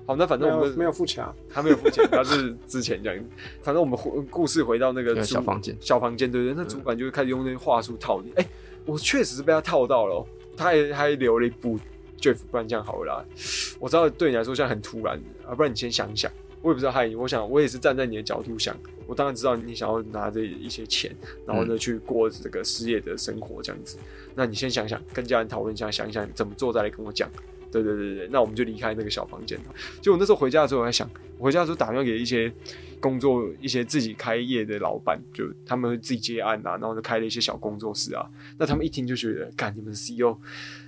[0.06, 3.26] 好，那反正我们没有付钱啊，他没有付钱，他是之前这样。
[3.62, 3.98] 反正我们
[4.30, 8.32] 故事回到那个小房间，小房间对对，那主管就开始用那些话术套你。
[8.36, 8.46] 哎，
[8.86, 10.26] 我确实是被他套到了，
[10.56, 11.80] 他还还留了一步
[12.20, 13.26] ，Jeff，不然这样好了啦。
[13.80, 16.32] 我知道对你来说现在很突然啊，不然你先想想。
[16.62, 18.76] 我也不知道害你，我想我也是站在你的角度想，
[19.08, 23.98] 我当然知道你想要拿着一些钱，然后呢去过这个失业的生活这样子。
[24.36, 27.30] 那你先想想，跟家人讨论一下，想一想怎么做，再来跟我讲。
[27.72, 29.76] 对对对对，那我们就离开那个小房间了。
[30.02, 32.50] 就我那时候回家的时候，我在想，我回家的时候打电话给一些
[33.02, 38.26] 工作、一些自己开业的老板，就他们会自己接案啊，然后就开了一些小工作室啊。
[38.58, 40.38] 那他们一听就觉得，干你们 CEO。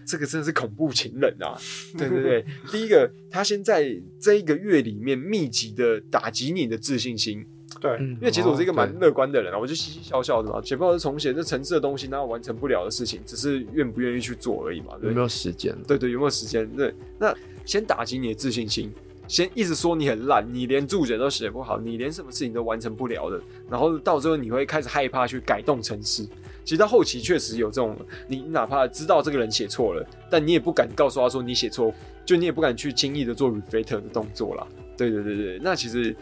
[0.05, 1.59] 这个真的是恐怖情人啊！
[1.97, 7.45] 对对对，第一个，他先在这一个月里面密集的打击你的自信心。
[7.79, 13.21] 对，因为其实我是一个蛮乐观的人啊，我就嘻嘻笑笑的嘛，写报告是重写，这层次的东西，哪有完成不了的事情？
[13.25, 14.93] 只是愿不愿意去做而已嘛。
[14.99, 15.75] 对，有没有时间？
[15.87, 16.67] 对对，有没有时间？
[16.75, 18.91] 对，那先打击你的自信心，
[19.27, 26.25] 先一直说你很烂，你连注解都写不好，你连什么事情都完成不了的，然后到最后你会开始害怕去改动城市。
[26.63, 27.95] 其实到后期确实有这种，
[28.27, 31.93] 你哪怕知道这个人写错了，但你也不敢告诉他说你写错，
[32.25, 34.67] 就你也不敢去轻易的做 refactor 的动作啦。
[34.97, 36.13] 对对对对，那其实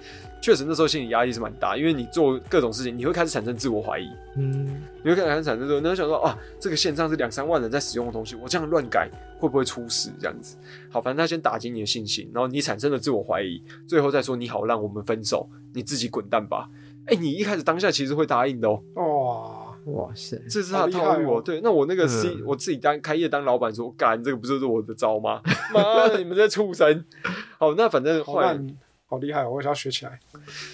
[0.46, 4.08] 确实那时候心理压力是蛮大，因为你做各种事情，你会开始产生自我怀疑。
[4.38, 10.12] 嗯，你会开始产生说，你会想说啊，这个线上是两三万人在使用的东西，我这样乱改会不会出事？
[10.20, 10.56] 这样子，
[10.92, 16.70] 好，反正他先打击你的信心，然后你产生了自我怀疑，最后再说你好，让我们分手，你自己滚蛋吧。
[17.08, 18.84] 哎，你一开始当下其实会答应的哦。
[18.94, 19.66] 哇。
[19.86, 21.42] 哇塞，这是他的套路哦。
[21.42, 25.42] 对，那我那个 C，我自己当开业当老板说，干这个不就是我的招吗？
[25.72, 27.04] 妈的，你们这畜生！
[27.60, 28.60] 好，那反正后来
[29.08, 30.20] 好厉害，我也想要学起来。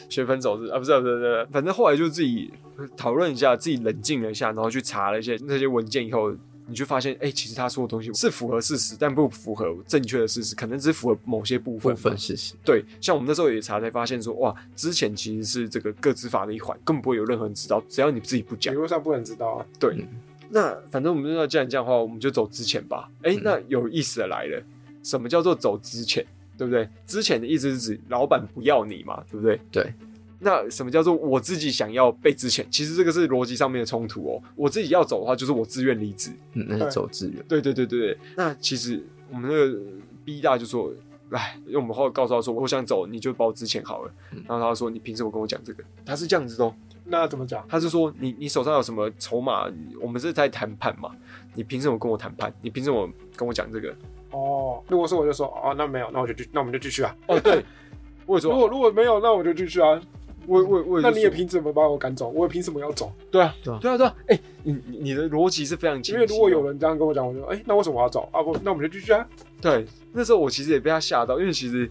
[0.09, 2.51] 学分手是啊，不是不是不是，反正后来就自己
[2.95, 6.35] 讨论一下，自己冷静了一下，然后去查了一些那些文件以后。
[6.67, 11.93] 你就发现，哎、欸，其实他说的东西是符合事实，但不符合正确的事实，可能只符合某些部分。
[11.93, 12.53] 部分事实。
[12.63, 19.65] 对，像我们那时候也查才发现说，哇，之前其实是这个个执法的一环，根本不会有任何人知道，只要你自己不讲，理论上不能知道啊。
[19.77, 20.07] 对，嗯、
[20.49, 23.09] 那反正我们就要既然这样的话，我们就走之前吧。
[23.23, 24.63] 哎、那有意思的来了，
[25.03, 26.23] 什么叫做走资遣？
[26.61, 26.87] 对不对？
[27.07, 29.59] 之前的意思是指老板不要你嘛，对不对？
[29.71, 29.91] 对。
[30.37, 32.63] 那什么叫做我自己想要被之前？
[32.69, 34.39] 其实这个是逻辑上面的冲突哦。
[34.55, 36.29] 我自己要走的话，就是我自愿离职。
[36.53, 37.43] 嗯，那是走自愿。
[37.47, 38.17] 对对对对对。
[38.37, 39.79] 那其实我们那个
[40.23, 40.93] B 大就说，
[41.31, 44.13] 哎，因为我们后来告诉他说，我想走，你就把我之前好了。
[44.33, 45.83] 嗯、然后他说，你凭什么跟我讲这个？
[46.05, 46.71] 他是这样子的。
[47.05, 47.65] 那怎么讲？
[47.67, 49.67] 他是说，你你手上有什么筹码？
[49.99, 51.09] 我们是在谈判嘛？
[51.55, 52.53] 你凭什么跟我谈判？
[52.61, 53.95] 你凭什么跟我讲这个？
[54.31, 57.15] 哦，如果是我就说，哦，那没有，那我就继，那我们就继续啊。
[57.27, 57.63] 哦，对。
[58.25, 60.01] 我说，如果如果没有，那我就继续啊。
[60.47, 62.29] 我我我，那你也凭什么把我赶走？
[62.29, 63.11] 我也凭什么要走？
[63.29, 64.15] 对啊，对啊，对啊。
[64.27, 66.13] 哎，你你的逻辑是非常清晰。
[66.13, 68.41] 因为如果有人这样跟我讲，我就哎，那为什么我要走啊？
[68.41, 69.27] 不，那我们就继续啊。
[69.61, 71.89] 对，那时候我其实也被他吓到，因为其实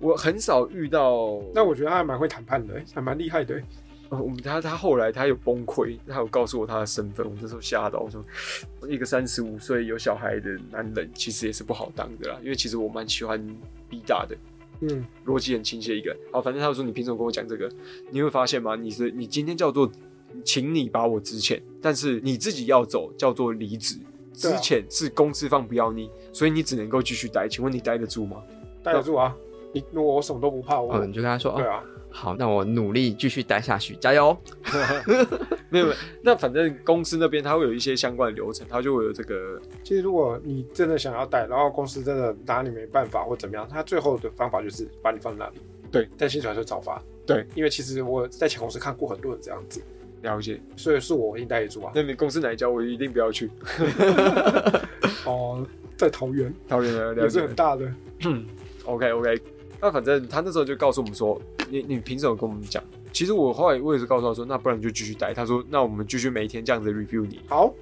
[0.00, 1.40] 我很少遇到。
[1.54, 3.60] 那我觉得他还蛮会谈判的，还蛮厉害的。
[4.10, 8.24] 我们他他后来他有崩溃，他有告诉我他的身份，我那时候吓到，我说
[8.88, 12.38] 一个三十五岁有小孩的男人，其实也是不好当的啦。
[12.42, 13.44] 因为其实我蛮喜欢
[13.88, 14.36] B 大的。
[14.80, 16.18] 嗯，逻辑很清晰的一个人。
[16.32, 17.68] 好，反正他就说，你凭什么跟我讲这个？
[18.10, 18.76] 你会发现吗？
[18.76, 19.90] 你是你今天叫做，
[20.44, 23.98] 请你把我支遣，但是你自己要走叫做离职。
[24.32, 27.48] 资遣是公司方不要你，所以你只能够继续待。
[27.48, 28.40] 请问你待得住吗？
[28.84, 29.36] 待得住啊！
[29.72, 31.82] 你如果我什么都不怕，我你就跟他说，对啊。
[32.10, 34.34] 好，那我努力继续待下去，加油！
[35.68, 39.60] 没有没有，那反正公司那边他会有一些相关的流程，他就会有这个。
[39.84, 45.60] 其实如果你真的想要带，然后公司真的拿你没办法或怎么样，他最后的方法就是把你放在那里。
[45.92, 47.00] 对，但薪水还是早发。
[47.26, 49.82] 对，因为其实我在前公司看过很多人这样子。
[50.22, 51.92] 了解，所以是我一定待得住啊。
[51.94, 53.50] 那你公司哪一家，我一定不要去。
[55.26, 55.64] 哦，
[55.96, 57.84] 在桃园，桃园啊，也是很大的。
[58.24, 58.46] 嗯
[58.84, 59.40] ，OK OK。
[59.80, 62.82] 那反正他那时候就告诉我们说，你你凭什么跟我们讲？
[63.12, 65.32] 其实我后来我也是告诉他说，那不然你就继续待。
[65.32, 67.40] 他说，那我们继续每一天这样子 review 你。
[67.48, 67.72] 好，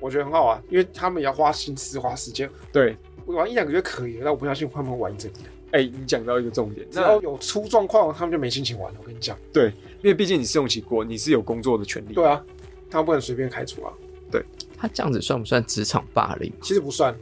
[0.00, 2.48] 我觉得很好啊，因为他们也要花心思花时间。
[2.72, 2.96] 对，
[3.26, 5.44] 玩一两个月可以，但我不相信他们玩一整年。
[5.72, 9.00] 哎、欸，你讲到一个重点，只要有出状况，他们就没心情玩了。
[9.00, 9.66] 我跟你讲，对，
[10.02, 12.14] 因为毕竟你试用期过，你是有工作的权利。
[12.14, 12.42] 对啊，
[12.88, 13.92] 他们不能随便开除啊。
[14.30, 14.44] 对，
[14.76, 16.52] 他这样子算不算职场霸凌？
[16.62, 17.14] 其实不算。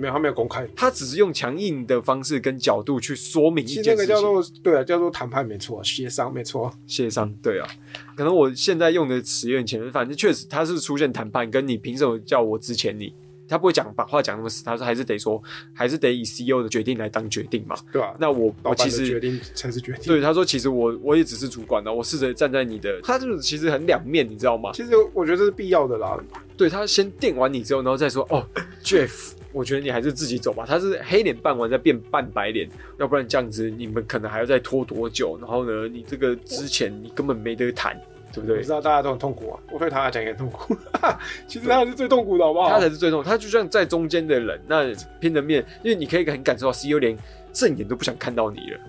[0.00, 3.92] 没有，他没有公开，他只是用强硬的方式跟角度去说明一件事情。
[3.92, 7.68] 那个叫做对啊，叫做谈判没错，协商没错，协商对啊。
[8.16, 13.12] 可能我现在用的词有点前，反正确实他是出现谈判，跟你凭什么叫我之前你？
[13.48, 15.42] 他不会讲把话讲那么死，他说还是得说，
[15.74, 20.02] 还是得以 CEO 的决定来当决定嘛，对啊，那我我其实决定才是决定。
[20.04, 24.70] 对，他说其实我我也只是主管呢，我试着站在你的，他就是其实很两面，你知道吗？
[24.72, 26.16] 其实我觉得这是必要的啦。
[26.56, 28.46] 对，他先电完你之后，然后再说哦
[28.84, 29.32] ，Jeff。
[29.52, 30.64] 我觉得你还是自己走吧。
[30.66, 35.38] 他是黑脸办完再变半白脸，要不然这样子你们可能还要再拖多久？
[35.40, 38.00] 然后呢，你这个之前你根本没得谈，
[38.32, 38.58] 对不对？
[38.58, 40.76] 我知道大家都很痛苦啊，我对他来讲也很痛苦。
[41.48, 42.68] 其实他是最痛苦的，好不好？
[42.68, 47.16] 他才是最痛苦，他就像在中间的人，那拼的面，因为你可以很感受到 CEO 连
[47.52, 48.80] 正眼都不想看到你了。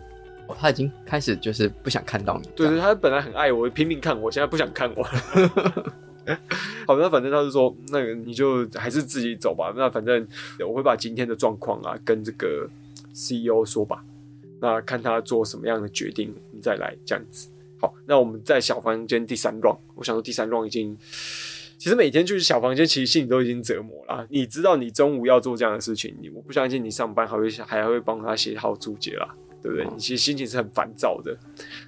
[0.48, 2.50] 哦，他已经开始就是不想看到你。
[2.56, 5.08] 对对，他本来很爱我，拼命看我，现在不想看我。
[6.88, 9.74] 好，那反正他就说，那个你就还是自己走吧。
[9.76, 10.28] 那反正
[10.68, 12.70] 我会把今天的状况啊跟这个
[13.12, 14.04] CEO 说吧，
[14.60, 17.50] 那看他做什么样的决定，你再来这样子。
[17.80, 20.96] 好，那我们在小房间第三 round，我想说第三 round 已经，
[21.80, 24.26] 其实每天就是小房间，其实心里都已经折磨了。
[24.30, 29.88] 你知道你中午要做这样的事情，你我不相信你上班还会还会帮他写好注解啦，对不对？
[29.92, 31.36] 你其实心情是很烦躁的。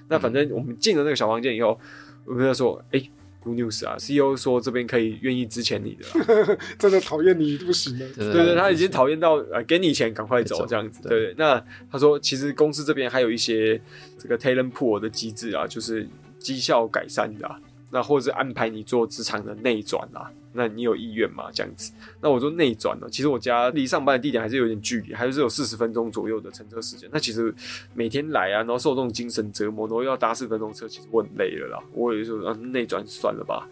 [0.08, 1.78] 那反正我们进了那个小房间以后，
[2.24, 3.00] 我跟他说，哎、
[3.44, 8.06] Good news 啊，CEO 说这边可以愿意支钱你的， 真的讨厌你不行 了。
[8.16, 11.02] 对对，他已经讨厌到呃，给你钱赶快走这样子。
[11.06, 13.78] 对对，那他说其实公司这边还有一些
[14.18, 17.60] 这个 talent pool 的机制啊，就是绩效改善的啊。
[17.94, 21.44] 那或者是安排你做职场的内转啊，那你有意愿吗？
[21.52, 27.08] 这样子，那我说内转呢，其实我家离上班的地点还是有点距离，还是有四十分钟左右的乘车时间。
[27.12, 27.54] 那其实
[27.94, 31.78] 每天来啊，然后受这种精神折磨，然后又要搭四分钟车，其实我很累了啦。
[31.92, 33.68] 我也说啊，内转算了吧。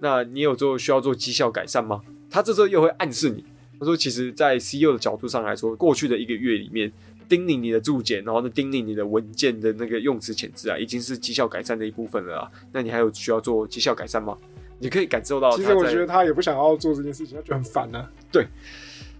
[0.00, 2.00] 那你有做需要做绩效改善吗？
[2.30, 3.44] 他这时候又会暗示你，
[3.78, 6.90] 他说，其实，在 CEO 的角度上来说，过去的一个月里面。
[7.28, 12.50] 叮咛你的注解，然后呢，叮咛你的文件的那个用词遣词啊，已经是绩效改善的一部分了啊。
[12.72, 14.36] 那你还有需要做绩效改善吗？
[14.78, 15.50] 你可以感受到。
[15.56, 18.10] 其实我觉得他也不想要做这件事情，他觉得很烦呢、啊。
[18.30, 18.46] 对，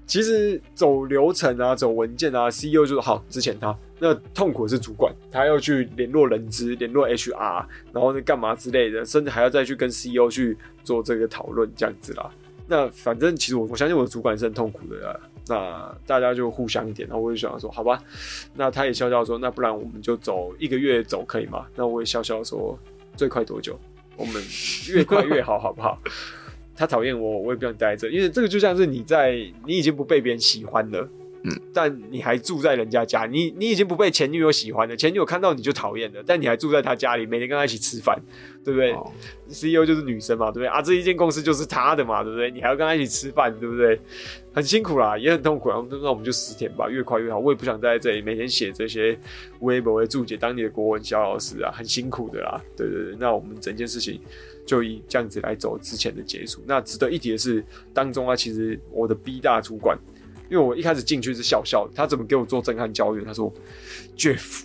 [0.07, 3.77] 其实走流程啊，走文件啊，CEO 就是好之前他。
[3.99, 10.55] 那痛苦的是主管，他要去联络人资、联络 HR，然后呢干嘛之类的，甚至还要再去跟 CEO 去
[10.85, 12.31] 做这个讨论这样子啦。
[12.67, 15.21] 那反正其实我我相信我的主管是很痛苦的啦。
[15.49, 18.03] 那大家就互相一点，然后我就想说，好吧，
[18.55, 21.67] 那他也笑笑说，那不然我们就走一个月走可以吗？
[21.77, 22.79] 那我也笑笑说，
[23.17, 23.79] 最快多久？
[24.17, 24.43] 我们
[24.89, 25.99] 越快越好，好不好？
[26.79, 29.35] 他讨厌我，我也不想待在这，因为这个就像是你在，
[29.65, 31.09] 你已经不被别人喜欢了，
[31.43, 38.21] 嗯，但你还住在人家家，你你已经不被前女友喜欢了，前女友看到你就讨厌了，但你还住在他家里，每天跟他一起吃饭，
[38.63, 39.11] 对不对、哦、
[39.49, 40.67] ？CEO 就是女生嘛，对不对？
[40.67, 42.51] 啊，这一间公司就是他的嘛，对不对？
[42.51, 43.99] 你还要跟他一起吃饭，对不对？
[44.57, 45.87] 很辛苦啦，也很痛苦啊。
[45.91, 47.39] 那我们就十天吧，越快越好。
[47.39, 49.17] 我也不想在这里每天写这些
[49.61, 52.59] 微博的注解，当你的国文小老师啊，很辛苦的啦。
[52.75, 54.19] 对对对，那我们整件事情
[54.65, 56.63] 就以这样子来走之前的结束。
[56.67, 59.99] 那值得一提的是，当中啊，其实我的 B 大主管。
[60.49, 63.25] 因为我一开始进去是笑笑，他怎么给我做震撼教育？
[63.25, 63.53] 他说
[64.17, 64.63] ：“Jeff，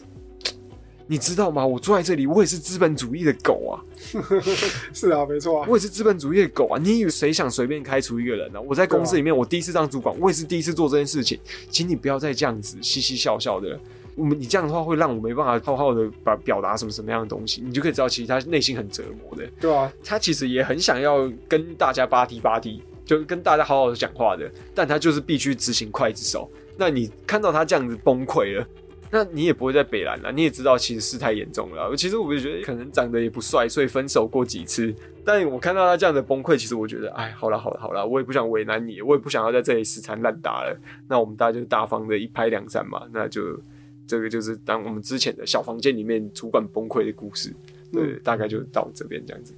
[1.11, 1.67] 你知道吗？
[1.67, 3.83] 我坐在这里，我也是资本主义的狗啊！
[4.95, 6.79] 是啊，没错啊，我也是资本主义的狗啊！
[6.81, 8.61] 你以为谁想随便开除一个人呢、啊？
[8.61, 11.37] 我在公司里面，我第一次当主管，我也是第一次做这件事情，
[11.69, 13.77] 请你不要再这样子嘻嘻笑笑的。
[14.15, 19.45] 我们你这样的话会让我没办法好好的把表达什么什么样的东西，你就可以知道，其实他内心很折磨的。
[19.59, 26.49] 对啊，他其实也很想要跟大家巴蒂巴蒂。”就跟大家好好的讲话的，但他就是必须执行刽子手。
[26.77, 28.65] 那你看到他这样子崩溃了，
[29.11, 30.31] 那你也不会在北兰了。
[30.31, 31.93] 你也知道其实事态严重了。
[31.95, 34.93] 其实我就觉得可能长得也不帅，所以分手过几次。
[35.23, 40.75] 但我看到他这样的崩溃，其实我觉得，哎，好了好了好了，我也不想为难你，我也不想要在这里死缠烂打了。
[41.07, 43.05] 那我们大家就大方的一拍两散嘛。
[43.11, 43.59] 那就
[44.07, 47.53] 这个就是当我们之前的小房间里面主管崩溃的故事，
[47.91, 49.53] 对，嗯、大概就到这边这样子。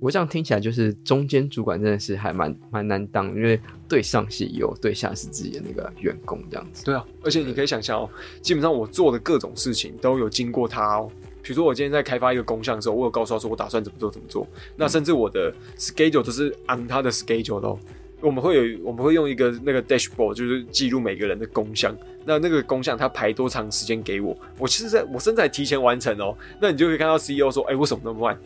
[0.00, 6.84] 我这样听起来就是中间主管真的是还蛮蛮难当，因为对上是有，对下是自己的那个员工这样子。
[6.84, 11.10] 对啊，而且你可以想象哦，基本上我做的各种事情都有经过他哦。
[11.42, 14.46] 比如说我今天在开发一个工项的时候，我有告诉他说我打算怎么做怎么做。
[14.76, 17.78] 那甚至我的 schedule 都是按他的 schedule 哦。
[18.20, 21.96] 我们会有我们会用一个那个 dashboard，就是记录每个人的工项。
[22.24, 26.36] 那那个工项他排多长时间给我，我其实在我甚至还提前完成哦。
[26.60, 28.38] 那你就可以看到 CEO 说，哎，为什么那么慢？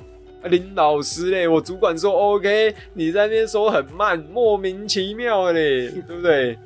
[0.45, 6.59] 林老师嘞，我主管说 OK，你在那边说很慢，莫名其妙嘞， 对不对？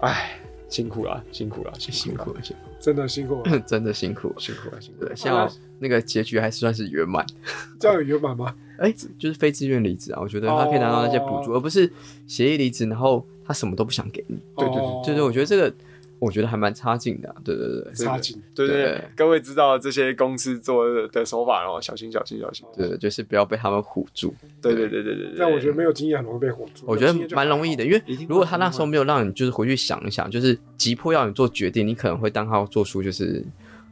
[0.00, 0.38] 哎，
[0.68, 5.08] 辛苦了，辛苦了，辛苦了，辛苦，真的辛苦了，真的辛苦， 辛苦了，辛苦了。
[5.08, 7.24] 对，像那个结局还是算是圆满，
[7.80, 8.54] 这样有圆满吗？
[8.78, 11.90] 哎，就是非自愿离职啊，我觉得他可以拿到那些补助，而不是
[12.26, 14.38] 协议离职，然后他什么都不想给你。
[14.56, 15.72] 对对对，就是我觉得这个。
[16.20, 25.02] 我觉得还蛮差劲的、啊，对对对，差劲，对对对，各位知道这些公司做的手法哦，小心小心小心，对，就是不要被他们唬住，对对对。
[25.02, 25.34] 对对。
[25.38, 33.44] 但我觉得没有经验很容易被唬住，我觉得蛮容易的，因为如果他那时候没有让你就是回去想一想，就是急迫要你做决定，你可能会当他做出就是。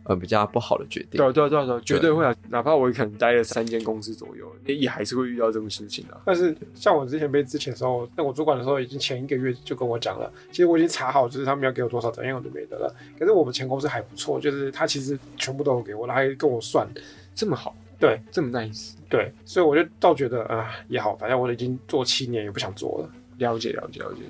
[0.09, 1.19] 呃，比较不好的决定。
[1.19, 2.35] 对对对对，绝对会啊！
[2.49, 6.21] 哪怕我可能待了三间公司左右，也也还是会遇到这种事情的。
[6.25, 12.95] 但是像我之前被之前的时候，那我主管的时候已经前一个月就跟我讲了，其实我已经查好，就是他们要给我多少怎样我都没得了。
[13.19, 16.89] 可是我们前公司还不错，就是他其实全部都有给我，他还跟我算
[17.35, 23.11] 这么好，对，这么 nice，对，所以我就倒觉得啊、呃、也好，反正我已经做七年，也不想做了。
[23.39, 24.21] 了解了解了解。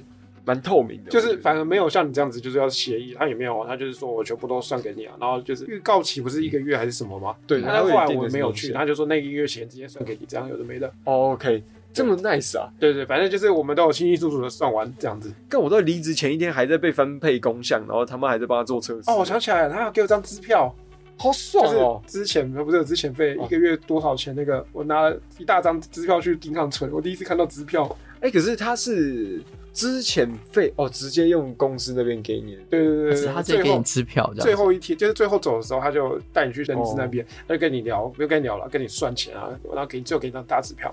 [0.47, 7.35] 蛮透明的，就是反而没有像你这样子，就是要协议，他也没有，他就是说我全部都算给你啊，然后就是预告期不是一个月还是什么吗？
[7.49, 10.89] 对，那后来我没有去，他就说那个月钱直接算给你，这样有的没的。
[11.03, 12.71] OK，这么 nice 啊？
[12.79, 15.33] 对对，反正就是我们都有清清楚楚的算完这样子。
[15.49, 19.11] 但我到离职前一天还在被分配工项，然后他们还在帮他做测试。
[19.11, 20.73] 哦，我想起来了，他要给我张支票，
[21.19, 22.01] 好爽哦！
[22.07, 24.33] 之前不是有之前费一个月多少钱？
[24.37, 27.97] 那个我拿了一大张支票去银行存，我第一次看到支票。
[28.21, 29.43] 哎，可是他是。
[29.77, 32.57] 资遣费哦，直接用公司那边给你。
[32.71, 34.33] 对对对对，他直接给你支票。
[34.39, 40.91] 最后一天就是最后走的时候，他就带你去人资那边，他就跟你聊，不用跟你聊了，跟你算钱啊，然后给你最后给你张大支票。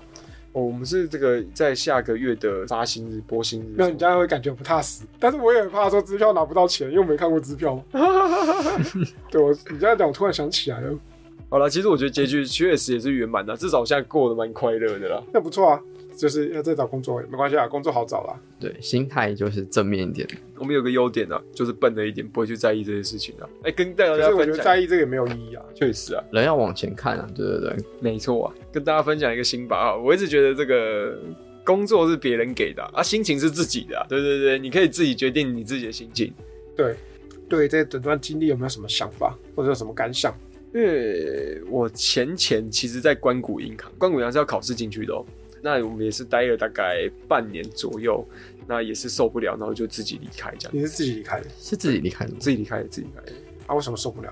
[0.52, 3.74] 哦，我们是这个在下个月的发薪日拨薪日。
[3.74, 5.04] 没有，你这样会感觉不踏实。
[5.18, 7.82] 但是我也很怕说支票拿不到钱，因为我没看过支票。
[9.32, 10.94] 对我，你这样讲，我突然想起来了。
[11.48, 15.22] 好了，其实我觉得结局确实也是圆满的，至少现在过得蛮快乐的啦。
[15.32, 15.80] 那不错啊。
[16.16, 18.40] 就是要再找工作，没关系啊，工作好找啦。
[18.60, 20.26] 对，心态就是正面一点。
[20.58, 23.48] 我们有个优点啊，就是笨了一点，不会去在意这些事情啊。
[23.62, 25.62] 哎、欸，跟大家分享，我觉得在意这个也没有意义啊。
[25.74, 27.28] 确实啊，人要往前看啊。
[27.34, 28.54] 对对对，没错啊。
[28.72, 31.18] 跟大家分享一个心法啊，我一直觉得这个
[31.64, 34.06] 工作是别人给的啊，啊，心情是自己的啊。
[34.08, 36.32] 对对对，你可以自己决定你自己的心情。
[36.76, 36.94] 对
[37.48, 40.32] 对，这整段经历有没有什么想法或者有什么感想？
[40.72, 45.24] 因为我前前其实，在关谷银行，关谷银行是要考试进去的哦。
[45.64, 48.22] 那我们也是待了大概半年左右，
[48.68, 50.76] 那也是受不了，然后就自己离开这样。
[50.76, 51.46] 你是自己离开的？
[51.58, 52.32] 是自己离开的？
[52.38, 53.32] 自己离开的，自己离开的。
[53.66, 54.30] 啊，为什么受不了？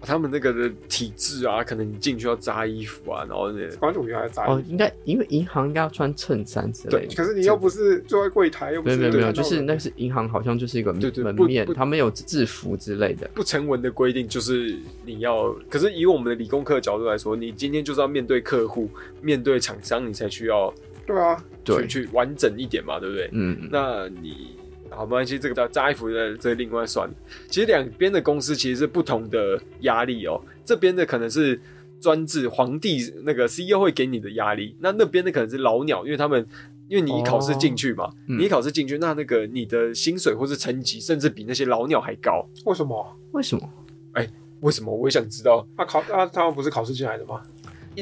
[0.00, 4.52] 他们那个的体制啊，可能你进去要扎衣服啊，然后那关主要还扎衣服。
[4.52, 7.06] 哦，应该因为银行应该要穿衬衫之类的。
[7.06, 8.96] 对，可是你又不是坐在柜台，又不是。
[8.96, 13.28] 没有没有，就是那是银行，好像就是一个门面，他们有制服之类的。
[13.34, 18.88] 不成文的规定就是你要，可是以我们的理工科的角度来说，你今天就是要面对客户、
[19.20, 20.72] 面对厂商，你才需要。
[21.06, 23.30] 对啊，去去完整一点嘛，对不对？
[23.32, 24.57] 嗯，那你
[24.98, 27.14] 好，没关系，这个叫扎衣服的，这、另外算了。
[27.48, 30.42] 其实两边的公司其实是不同的压力哦。
[30.64, 31.60] 这边的可能是
[32.00, 36.44] 专制皇帝那个 CEO 会给你的压力，那那边的可能是老鸟，因为他们
[36.88, 42.44] 因为你考试进去嘛，哦嗯、你考试进去，那那个你的薪水或是成绩，甚至比那些老鸟还高。
[42.64, 43.16] 为什么？
[43.30, 43.70] 为什么？
[44.14, 44.28] 哎，
[44.62, 44.92] 为什么？
[44.92, 45.64] 我也想知道。
[45.76, 47.40] 那、啊、考啊，他们不是考试进来的吗？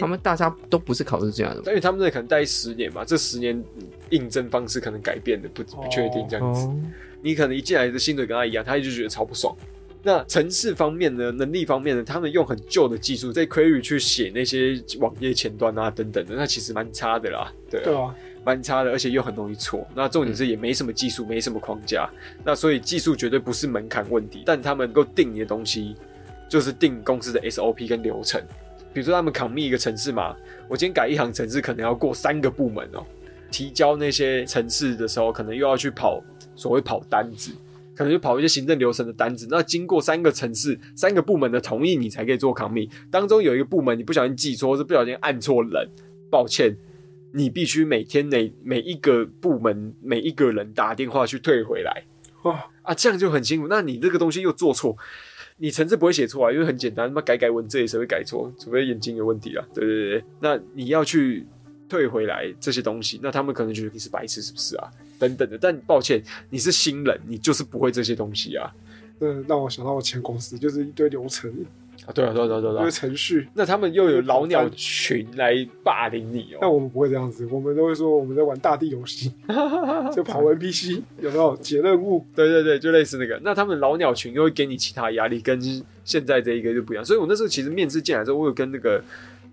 [0.01, 3.63] 他们大家都不是考试进来的，因为他们那可能待十年嘛，这十年
[4.11, 6.67] 应征方式可能改变的，不不确定这样子。
[6.67, 6.77] 哦、
[7.23, 9.57] 你可能一进来的薪水跟他一样，他就觉得超不爽。
[10.03, 17.53] 那程式方面呢，能力方面呢，他们用很旧的技术在 Query 去写那些网页前端啊等等的，那其实蛮差的啦。
[17.69, 19.85] 对啊，对啊，蛮差的，而且又很容易错。
[19.97, 22.09] 那重点是也没什么技术，嗯、没什么框架。
[22.45, 25.97] 那所以技术绝对不是门槛问题，但他们能够定你的东西，
[26.49, 28.41] 就是定公司的 SOP 跟流程。
[28.97, 30.35] 比如说他们 commit 一个城市嘛，
[30.71, 33.07] 我今天改一行城市，可能要过三个部门哦、喔。
[33.51, 36.25] 提交那些城市的时候，可能又要去跑
[36.55, 37.53] 所谓跑单子，
[37.95, 39.47] 可能就跑一些行政流程的单子。
[39.51, 42.89] 那经过三个城市、三个部门的同意，你才可以做 commit。
[43.11, 45.87] 当中有一个部门你不小心记错，或是不小心按错人，
[46.31, 46.75] 抱歉，
[47.35, 52.03] 你必须每天每每一个部门每一个人打电话去退回来。
[52.45, 53.69] 哇啊，这样就很辛苦。
[53.69, 54.97] 那你这个东西又做错。
[55.59, 59.67] 你程式不会写错啊，因为很简单，他妈改改文字也是会改错，除非眼睛有问题啊。
[59.75, 61.47] 对对对，那你要去
[61.89, 64.91] 退回来这些东西，那他们可能觉得你是白痴，是不是啊？
[65.19, 65.57] 等等的。
[65.57, 68.71] 但抱歉，你是新人，你就是不会这些东西啊。
[69.21, 71.51] 嗯，让我想到我前公司就是一堆流程。
[72.07, 75.53] 啊，对啊，对啊，对啊，对啊，程序，那他们又有老鸟群来
[75.83, 76.59] 霸凌你哦。
[76.63, 79.33] 那我们不会这样子，我们都会说我们在玩大地游戏，
[80.15, 82.25] 就跑 NPC，有没有解任务？
[82.35, 83.39] 对对对，就类似那个。
[83.43, 85.61] 那他们老鸟群又会给你其他压力，跟
[86.05, 87.05] 现在这一个就不一样。
[87.05, 89.03] 所以我那时候其实面试进来之后，我有跟那个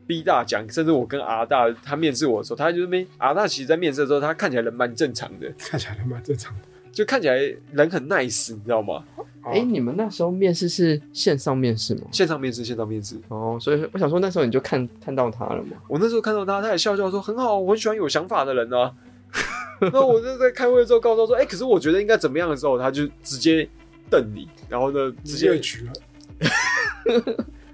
[0.06, 7.36] B 大讲，甚至我跟 R 大他面试我的时候，他就是没 R 大，其实在面试的时候，他看起来人蛮正常的，看起来人蛮正常的，就看起来
[7.72, 9.04] 人很 nice，你知道吗？
[9.44, 12.02] 哎、欸，你们那时候面试是线上面试吗？
[12.12, 13.18] 线上面试，线上面试。
[13.28, 15.78] 哦，所以我想说，那时候你就看看到他了吗？
[15.88, 18.94] 我那时候看到他，他也笑笑说很好，我很喜欢有想法的人啊。
[19.91, 23.68] 那我就在开会的时候告诉他说，哎、欸，可是我觉得应该怎么样的时候，他就直接
[24.10, 25.91] 瞪你，然后呢，直接举了。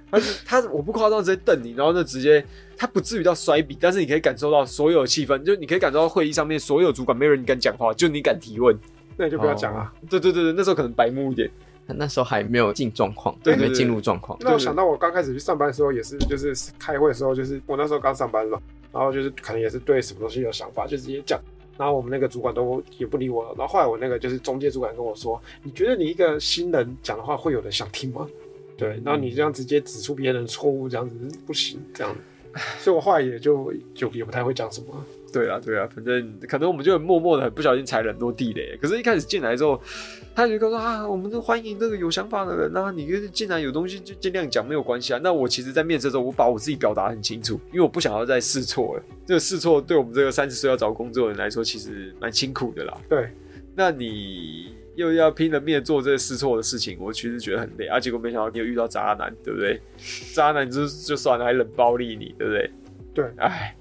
[0.10, 2.44] 而 且他我不夸张，直接瞪你，然后呢，直接
[2.76, 8.76] 他不至于到摔笔，但是你可以感受到所有气氛，就你可以感受到会议上面所有主管没有人敢讲话，就你敢提问。
[9.20, 9.94] 那你就不要讲啊！
[10.10, 11.52] 对对对对，那时候可能白目一点，
[11.88, 14.40] 那时候还没有进状况，对，没进入状况。
[14.40, 18.58] 那我想到我刚开始去上班的时候，也是就是开会的时候，就是我那时候刚上班嘛，
[18.94, 21.38] 然后就是可能也是对什么东西有想法，就直接讲。
[21.78, 23.56] 然后我们那个主管都也不理我了。
[23.58, 28.28] 然后后来我那个就是中介主管跟我说：“你觉得你一个新人讲的话会有人想听吗？”
[28.78, 31.16] 对，然后你这样直接指出别人的错误，这样子
[31.46, 32.16] 不行，这样。
[32.80, 34.88] 所以我后来也就就也不太会讲什么。
[35.32, 38.78] 对啊，对啊，反正可能我们就很默默的，很不小心踩了很多地雷。
[38.82, 39.82] 可是，一开始进来之后，
[40.36, 45.20] 他就说啊，我们都欢迎这个有想法的人啊，你进来有东西就尽量讲，没有关系啊。
[45.22, 49.04] 那我其实，在面试的时候，我把我自己表达很清楚，因为我不想要再试错了。
[49.26, 52.98] 这个试错对我们这个三十岁要找工作的人来说，其实蛮辛苦的啦。
[53.08, 53.30] 对，
[53.76, 58.00] 那你又要拼了命做这些试错的事情，我其实觉得很累啊。
[58.00, 59.82] 结果没想到你又遇到渣男，对不对？
[60.34, 62.72] 渣男就就算了，还冷暴力你，对不对？
[63.14, 63.76] 对，哎。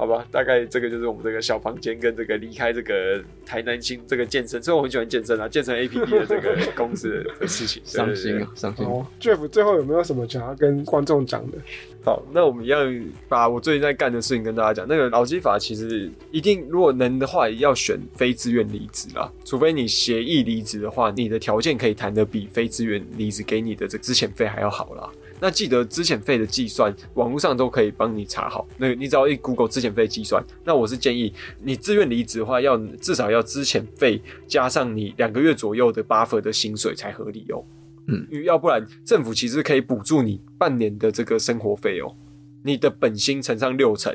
[0.00, 8.86] 好吧，大概这个就是我们这个小房间跟这个离开这个台南新这个健身，所以我很喜欢健身啊，健身 APP 的这个 公司的事情，伤心啊，伤心。
[8.86, 11.58] 哦，Jeff，最后有没有什么想要跟观众讲的？
[12.02, 14.88] 好，那我们一样把我最近在干的事情跟大家讲。
[14.88, 25.10] 那个劳基法其实一定，如果能的话，也要选非自愿离职啦，除非你协议离职的话，你的条件可以谈得比非自愿离职给你的这资遣费还要好啦。
[25.40, 28.68] 那记得资遣费的计算，网络上都可以帮你查好。
[28.76, 31.32] 那你只要一 Google 资遣费计算，那我是建议
[31.62, 37.64] 你自愿离职的话，要至少要资遣费加上你两个月左右的 buffer 的薪水才合理哦。
[38.06, 42.14] 嗯，因为要不然政府其实可以补助你半年的这个生活费哦。
[42.62, 44.14] 你的本薪乘上六成，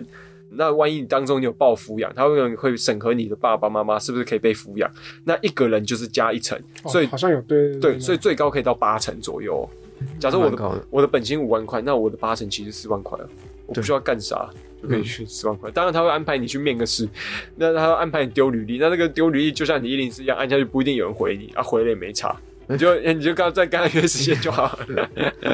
[0.52, 4.88] 那万一你当中你有报抚养，他会会审核你的爸爸妈妈是不是可以被抚养。
[5.24, 9.68] 那一个人就是加一成，所以、哦、好像有对对，对，对，对，所以最高可以到八成左右。
[10.20, 13.30] 假设我的，的我的本金五万块，那我的八成其实四万块了，
[13.66, 14.50] 我不需要干啥
[14.82, 15.72] 就可以去四万块。
[15.72, 17.08] 当然他会安排你去面个试，
[17.56, 22.36] 那他会安排你丢履历，那那个丢履历就像你一零四一样，按下去不一定有人回你啊，回了也没差，
[22.68, 25.10] 你就你就刚再跟他约时间就好了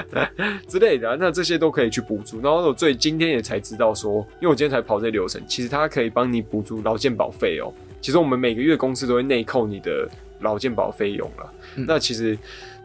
[0.68, 2.42] 之类的，那这些都可以去补助。
[2.42, 7.72] 然后我最今天也才知道说，因为我今天才跑这流程，其实他可以帮你补助劳健保费哦。
[8.02, 12.38] 其实我们每个月公司都会内扣你的劳健保费用了，嗯、那其实。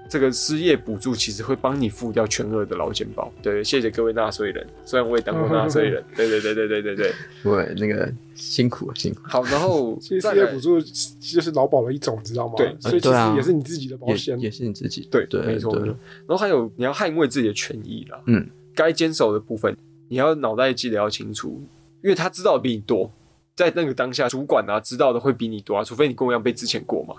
[0.09, 3.33] 这个失业补助其实会帮你付掉全额的劳健保。
[3.43, 6.03] 对，谢谢各位纳税人，虽然我也当过纳税人。
[6.15, 9.21] 对对对对对对对，对，那个辛苦辛苦。
[9.25, 12.55] 好，然后 其实失业补助就是劳保的一种，知道吗？
[12.57, 15.09] 对，所以其实也是你自己的保险，也是你自己。
[15.11, 15.77] 对对，没错。
[15.79, 15.97] 然
[16.29, 19.77] 后还有你要捍卫自己的权益啦，嗯，该坚守的部分，
[20.09, 21.61] 你要脑袋记得要清楚，
[22.03, 23.11] 因为他知道的比你多。
[23.55, 27.15] 在那个当下，主管啊知道的会比你多啊，除非你跟我一样被之前过嘛。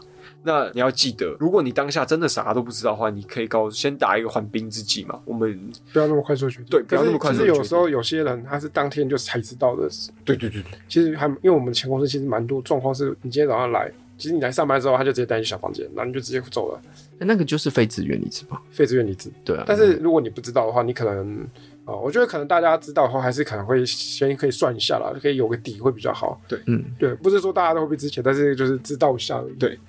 [0.48, 5.20] 那你要记得，如果你当下真的啥都不知道的话，你可以告先打一个缓兵之计嘛。
[5.26, 7.54] 我们不要那么快做决定，对，不要那么快做决定。
[7.54, 9.90] 其实有时候有些人他是当天就才知道的，
[10.24, 10.72] 对对对对。
[10.88, 16.82] 其实还因为我们前公司其实蛮多状况是，你今天早上来，其实你来上班之后，他就直接带你去小房间，然后你就直接走了。
[17.20, 18.62] 那个就是非自愿离职吧？
[18.72, 19.66] 非自愿离职，对啊。
[19.68, 21.46] 但是如果你不知道的话，你可能。
[21.88, 26.38] 哦，我觉得可能大家知道的话，还是可能会先可以算一下啦，可以有个底会比较好。
[26.46, 29.54] 对，嗯，对，不是说大家都会被之前，但是就是知道一下而已。
[29.54, 29.80] 对，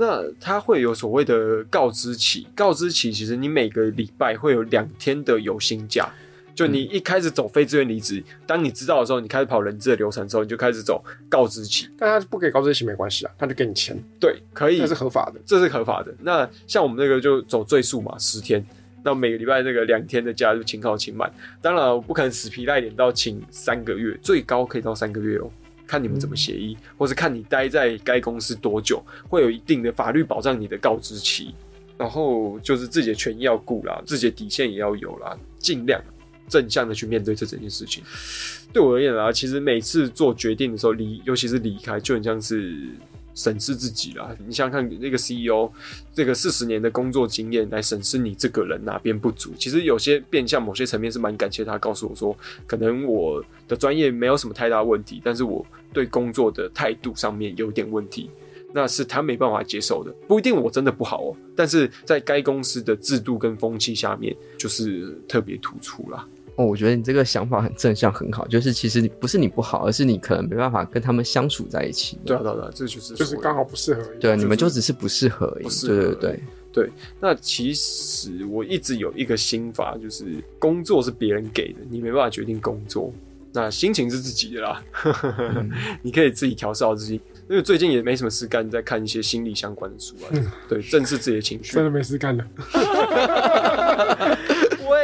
[0.00, 6.08] 那他会有所谓的告知期，告知期其实你每个礼拜会有两天的有薪假，
[6.54, 11.86] 就你一开始走非自愿离职，当你知道的时候，你开始跑人资的流程之后，你就开始走告知期。
[11.98, 13.94] 但他不给告知期没关系啊，他就给你钱。
[14.18, 16.14] 对，可以，这是合法的，这是合法的。
[16.22, 18.64] 那像我们那个就走最速嘛，十天。
[19.02, 21.32] 那每个礼拜那个两天的假就请好请满，
[21.62, 25.50] 当然我不可能死皮赖脸到请三个月，最高可以到三个月哦，
[25.90, 31.52] 看你们怎么协议，嗯、或是看你待在该公司多久，会有一定的法律保障你的告知期。
[31.98, 36.00] 然后就是自己的权益要顾啦，自己的底线也要有啦，尽量
[36.48, 38.04] 正向的去面对这整件事情。
[38.72, 42.88] 对我而言啊，其实每次做决定的时候离，尤其是离开，就很像是。
[43.34, 45.70] 审视自己啦，你想想看，那个 CEO
[46.12, 58.30] 这个四十年的工作经验来审视你这个人哪边不足，其实有些变相，某些层面是蛮感谢他告诉我说，可能我的专业没有什么太大问题，但是我对工作的态度上面有点问题，
[58.72, 60.12] 那是他没办法接受的。
[60.26, 66.26] 不一定我真的不好哦，但是在该公司的制度跟风气下面，就是特别突出啦。
[66.60, 68.46] 哦，我觉得你这个想法很正向，很好。
[68.48, 72.18] 就是其实你不是你不好，而是你可能没办法跟他们相处在一起。
[72.24, 74.18] 对啊，对啊，这就是就是刚好不适合而已。
[74.20, 75.68] 对，你们就只是不适合而已。
[75.86, 76.40] 对对对
[76.70, 76.90] 对。
[77.18, 80.26] 那其实我一直有一个心法，就是
[80.58, 83.10] 工作是别人给的，你没办法决定工作。
[83.52, 84.80] 那心情是自己的啦，
[85.38, 85.68] 嗯、
[86.02, 87.20] 你可以自己调试好自己。
[87.48, 90.30] 因为最近也没什么事干，在看一些心理相关的书啊。
[90.30, 91.72] 嗯、对，正视自己的情绪。
[91.72, 92.46] 真的没事干了。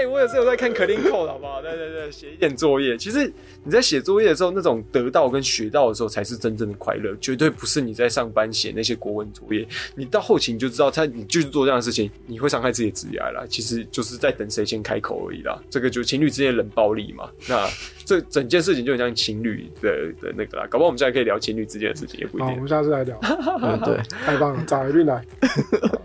[0.07, 1.61] 我也是有在看 clean code，好不好？
[1.61, 2.97] 对对对，写一点作业。
[2.97, 3.33] 其实
[3.67, 7.17] 你在写作业的时候，那种得到跟学到的时候，才是真正的快乐。
[7.21, 9.67] 绝对不是你在上班写那些国文作业。
[9.97, 13.45] 你到后期你就知道，他你继续做这样的事情，你会伤害自己的职业啦。
[13.49, 15.61] 其实就是在等谁先开口而已啦。
[15.69, 17.29] 这个就是情侣之间的冷暴力嘛。
[17.49, 17.69] 那
[18.05, 20.67] 这整件事情就很像情侣的的那个啦。
[20.71, 22.47] 搞不好我们现在可以聊情侣之间的事情，也不一定。
[22.47, 23.19] 好，我们下次来聊。
[23.61, 25.25] 嗯，对， 太棒了，找一律来。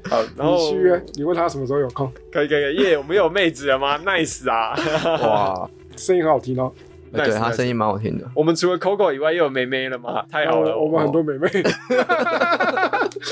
[0.10, 2.12] 好，然后你续约，你问他什么时候有空？
[2.32, 4.00] 可以可以，耶，我们有妹子了吗？
[4.04, 4.74] Nice 啊！
[5.22, 6.74] 哇， 声音很好听哦。
[7.14, 8.26] 对，他声音蛮好听的。
[8.34, 10.24] 我们除了 Coco 以外，又有妹妹了嘛？
[10.30, 11.50] 太好了，我们很多妹妹。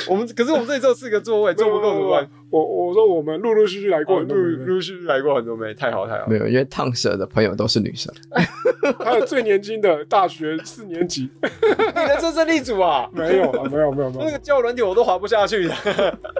[0.08, 2.30] 我们可是我们这里只有四个座位，坐不够怎么办？
[2.50, 6.28] 我我说我们陆陆续续来过，陆陆续续来过很多妹，太好太好。
[6.28, 8.14] 没有，因为烫舌的朋友都是女生。
[9.00, 13.10] 还有最年轻的大学四年级， 你的真正立主啊？
[13.14, 14.26] 没有啊，没有没有没有。
[14.26, 15.74] 那个交友软体我都滑不下去的。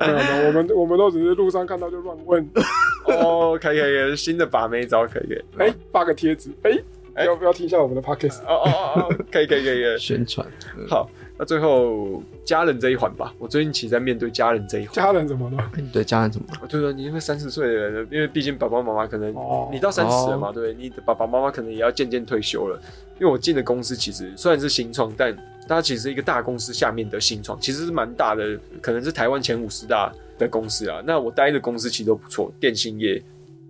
[0.02, 2.50] 没有没有，我们我们都只是路上看到就乱问。
[3.06, 5.42] 哦，可以可以，新的把妹招可以。
[5.58, 6.72] 哎，发个贴纸，哎。
[7.26, 8.42] 要不要听一下我们的 podcast？
[8.44, 10.46] 哦哦哦，可以可以可以，可以 宣传。
[10.88, 13.34] 好，那最后家人这一环吧。
[13.38, 14.94] 我最近其实在面对家人这一环。
[14.94, 15.72] 家人怎么了？
[15.92, 16.68] 对家人怎么了？
[16.68, 19.34] 对对，你因为三十岁的人，因为毕竟爸爸妈妈可能
[19.72, 22.80] 你到三十了嘛，对，你的爸爸妈妈可能也要渐渐退休了。
[23.20, 25.36] 因为我进的公司其实虽然是新创，但
[25.68, 31.02] 它其实是一个大公司下面的新创，其实是蛮大的，可能是台湾前五十大的公司啊。
[31.06, 33.22] 那我待的公司其实都不错，电信业、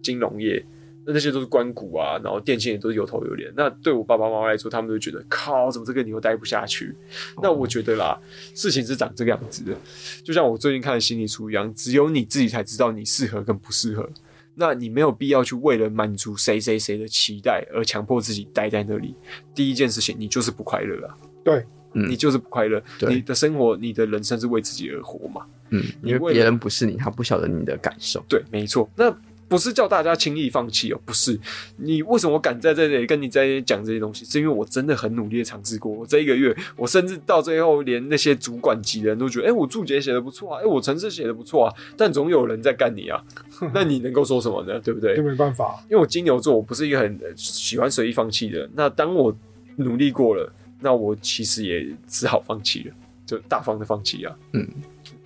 [0.03, 0.63] 金融业。
[1.09, 3.51] 那那些都是关谷啊，然后电信也都是有头有脸。
[3.57, 6.95] 那对我爸爸妈妈来说，他们就觉得靠，怎么这个你又待不下去？
[7.35, 8.15] 哦、那我觉得啦，
[8.53, 9.75] 事情是长这个样子的。
[10.23, 14.07] 就像我最近看的心理书一样，只有你自己才知道你适合跟不适合。
[14.53, 19.15] 那你没有必要去为了满足谁谁谁的期待而强迫自己待在那里。
[19.55, 21.17] 第一件事情，你就是不快乐啊。
[21.43, 22.79] 对，你就是不快乐。
[22.99, 25.43] 对你的生活，你的人生是为自己而活嘛？
[25.71, 28.23] 嗯，因为别人不是你，他不晓得你的感受。
[28.27, 28.87] 对，没错。
[28.95, 29.11] 那。
[29.49, 31.37] 不是叫大家轻易放弃哦，不是。
[31.77, 34.23] 你为什么我敢在这里跟你在讲这些东西？
[34.23, 35.91] 是因为我真的很努力的尝试过。
[35.91, 41.73] 我这一个月，我甚至到最后连那些主管级的人都觉得，哎、欸，我注解写的不错啊，哎、欸，我程式写的不错啊。
[41.97, 43.19] 但总有人在干你啊，
[43.73, 44.79] 那你能够说什么呢？
[44.79, 45.19] 对不对？
[45.19, 48.69] 没办法，因为我金牛座，我不是一个很喜欢随意放弃的人。
[48.75, 49.35] 那当我
[49.77, 52.93] 努力过了，那我其实也只好放弃了，
[53.25, 54.35] 就大方的放弃啊。
[54.53, 54.67] 嗯，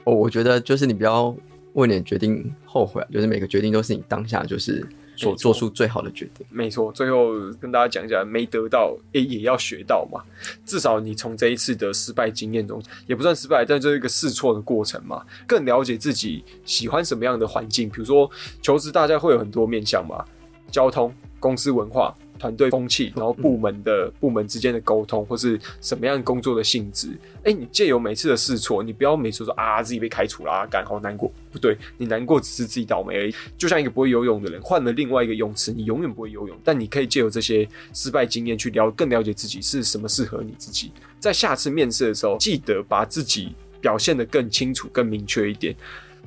[0.06, 1.36] 哦我觉得就是你不要。
[1.74, 6.46] 为你的决定后悔，就是每个决定都是你当下就是所做出最好的决定。
[6.50, 10.24] 没错，最后跟大家讲一下，没得到也也要学到嘛。
[10.66, 15.24] 至少你从这一次的失败经验中，也不算失败，但这是一个试错的过程嘛。
[15.48, 18.30] 更了解自己喜欢什么样的环境，比如说
[18.62, 20.24] 求职，大家会有很多面向嘛，
[20.72, 22.16] 交通、公司文化。
[22.44, 27.08] 团队风气，然后部门的、嗯、部门之间的沟通，或是什么样工作的性质？
[27.38, 31.32] 哎、欸，你借由每次的试错，你不要每次说啊自己被开除了，啊，干好难过。
[31.54, 33.34] 不对，你难过只是自己倒霉而已。
[33.58, 36.58] 就像一个不会游泳的人，换了另外一个泳池，你永远不会游泳。
[36.66, 40.92] 但你可以借由这些失败经验去了更了解自己是什么适合你自己。
[41.18, 45.74] 在下次面试的时候，记得把自己表现得更清楚、更明确一点。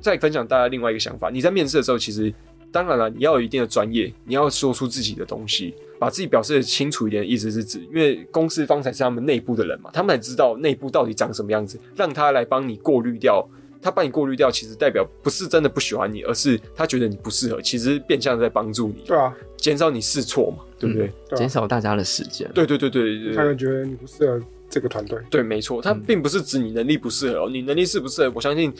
[0.01, 2.33] 再分享大家另外一个想法：你在面试的时候，其实
[2.71, 5.75] 当然了，你要有一定的专业，你要说出自己的东西。
[5.99, 13.43] 把自己表示的清楚一点，意思是指，因为公司方才是他们内部的人嘛，他们才知道内部到底长什么样子，让他来帮你过滤掉，
[13.81, 21.07] 他帮你过滤掉，其实代表不是真的不喜欢你，而是他觉得你不适合，其实变相在帮助你，对啊，减少你试错嘛，对不对？
[21.31, 24.39] 减、嗯啊、少大家的时间，对对对对对，他们觉得你不适合。
[24.77, 28.71] 这个团队对，没错，他并不是指你能力不适合哦，你能力适不适合，我相信，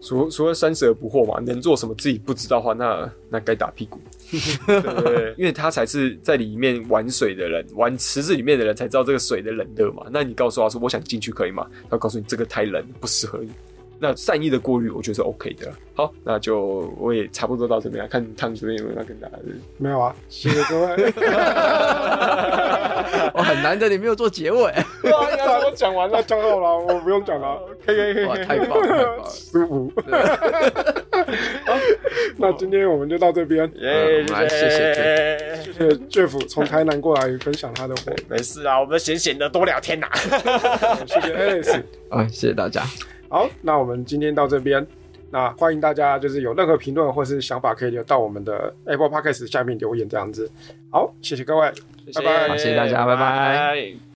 [0.00, 4.00] 除除了三十而不惑嘛，能做什么自己不知道的话，那那该打屁股，
[4.66, 5.34] 对不对？
[5.36, 10.06] 因为他才是在里面玩水的人，玩池子里面的人才知道这个水的冷热嘛。
[10.10, 11.66] 那你告诉他说，我想进去可以吗？
[11.90, 13.50] 他告诉你这个太冷，不适合你。
[14.02, 15.72] 那善意的过滤，我觉得是 OK 的。
[15.94, 19.34] 好，那就我也差不多到这边，看汤这边有没有要跟大家。
[19.78, 21.12] 没有啊，谢谢各位。
[23.32, 24.58] 我 很难得你没有做结尾。
[24.58, 24.74] 哇，
[25.30, 27.60] 应该我讲完了，讲好了，我不用讲了。
[27.86, 29.92] 可以可以可以，太棒了，舒服。
[31.66, 31.78] 好，
[32.38, 33.70] 那今天我们就到这边。
[33.76, 34.68] 耶，谢谢
[35.62, 38.12] 谢谢 Jeff 从台南过来分享他的活。
[38.28, 40.08] 没事啊，我们闲闲的多聊天呐。
[41.06, 42.82] 谢谢 Alex，啊， 谢谢大家。
[43.32, 44.86] 好，那我们今天到这边，
[45.30, 50.50] 那欢迎大家就是有任何评论或是想法，可以留到我们的 Apple Podcast 下面留言这样子。
[50.90, 51.72] 好，谢谢各位，
[52.04, 53.20] 谢谢拜拜，好，谢谢大家，拜拜。
[53.22, 54.02] 拜拜。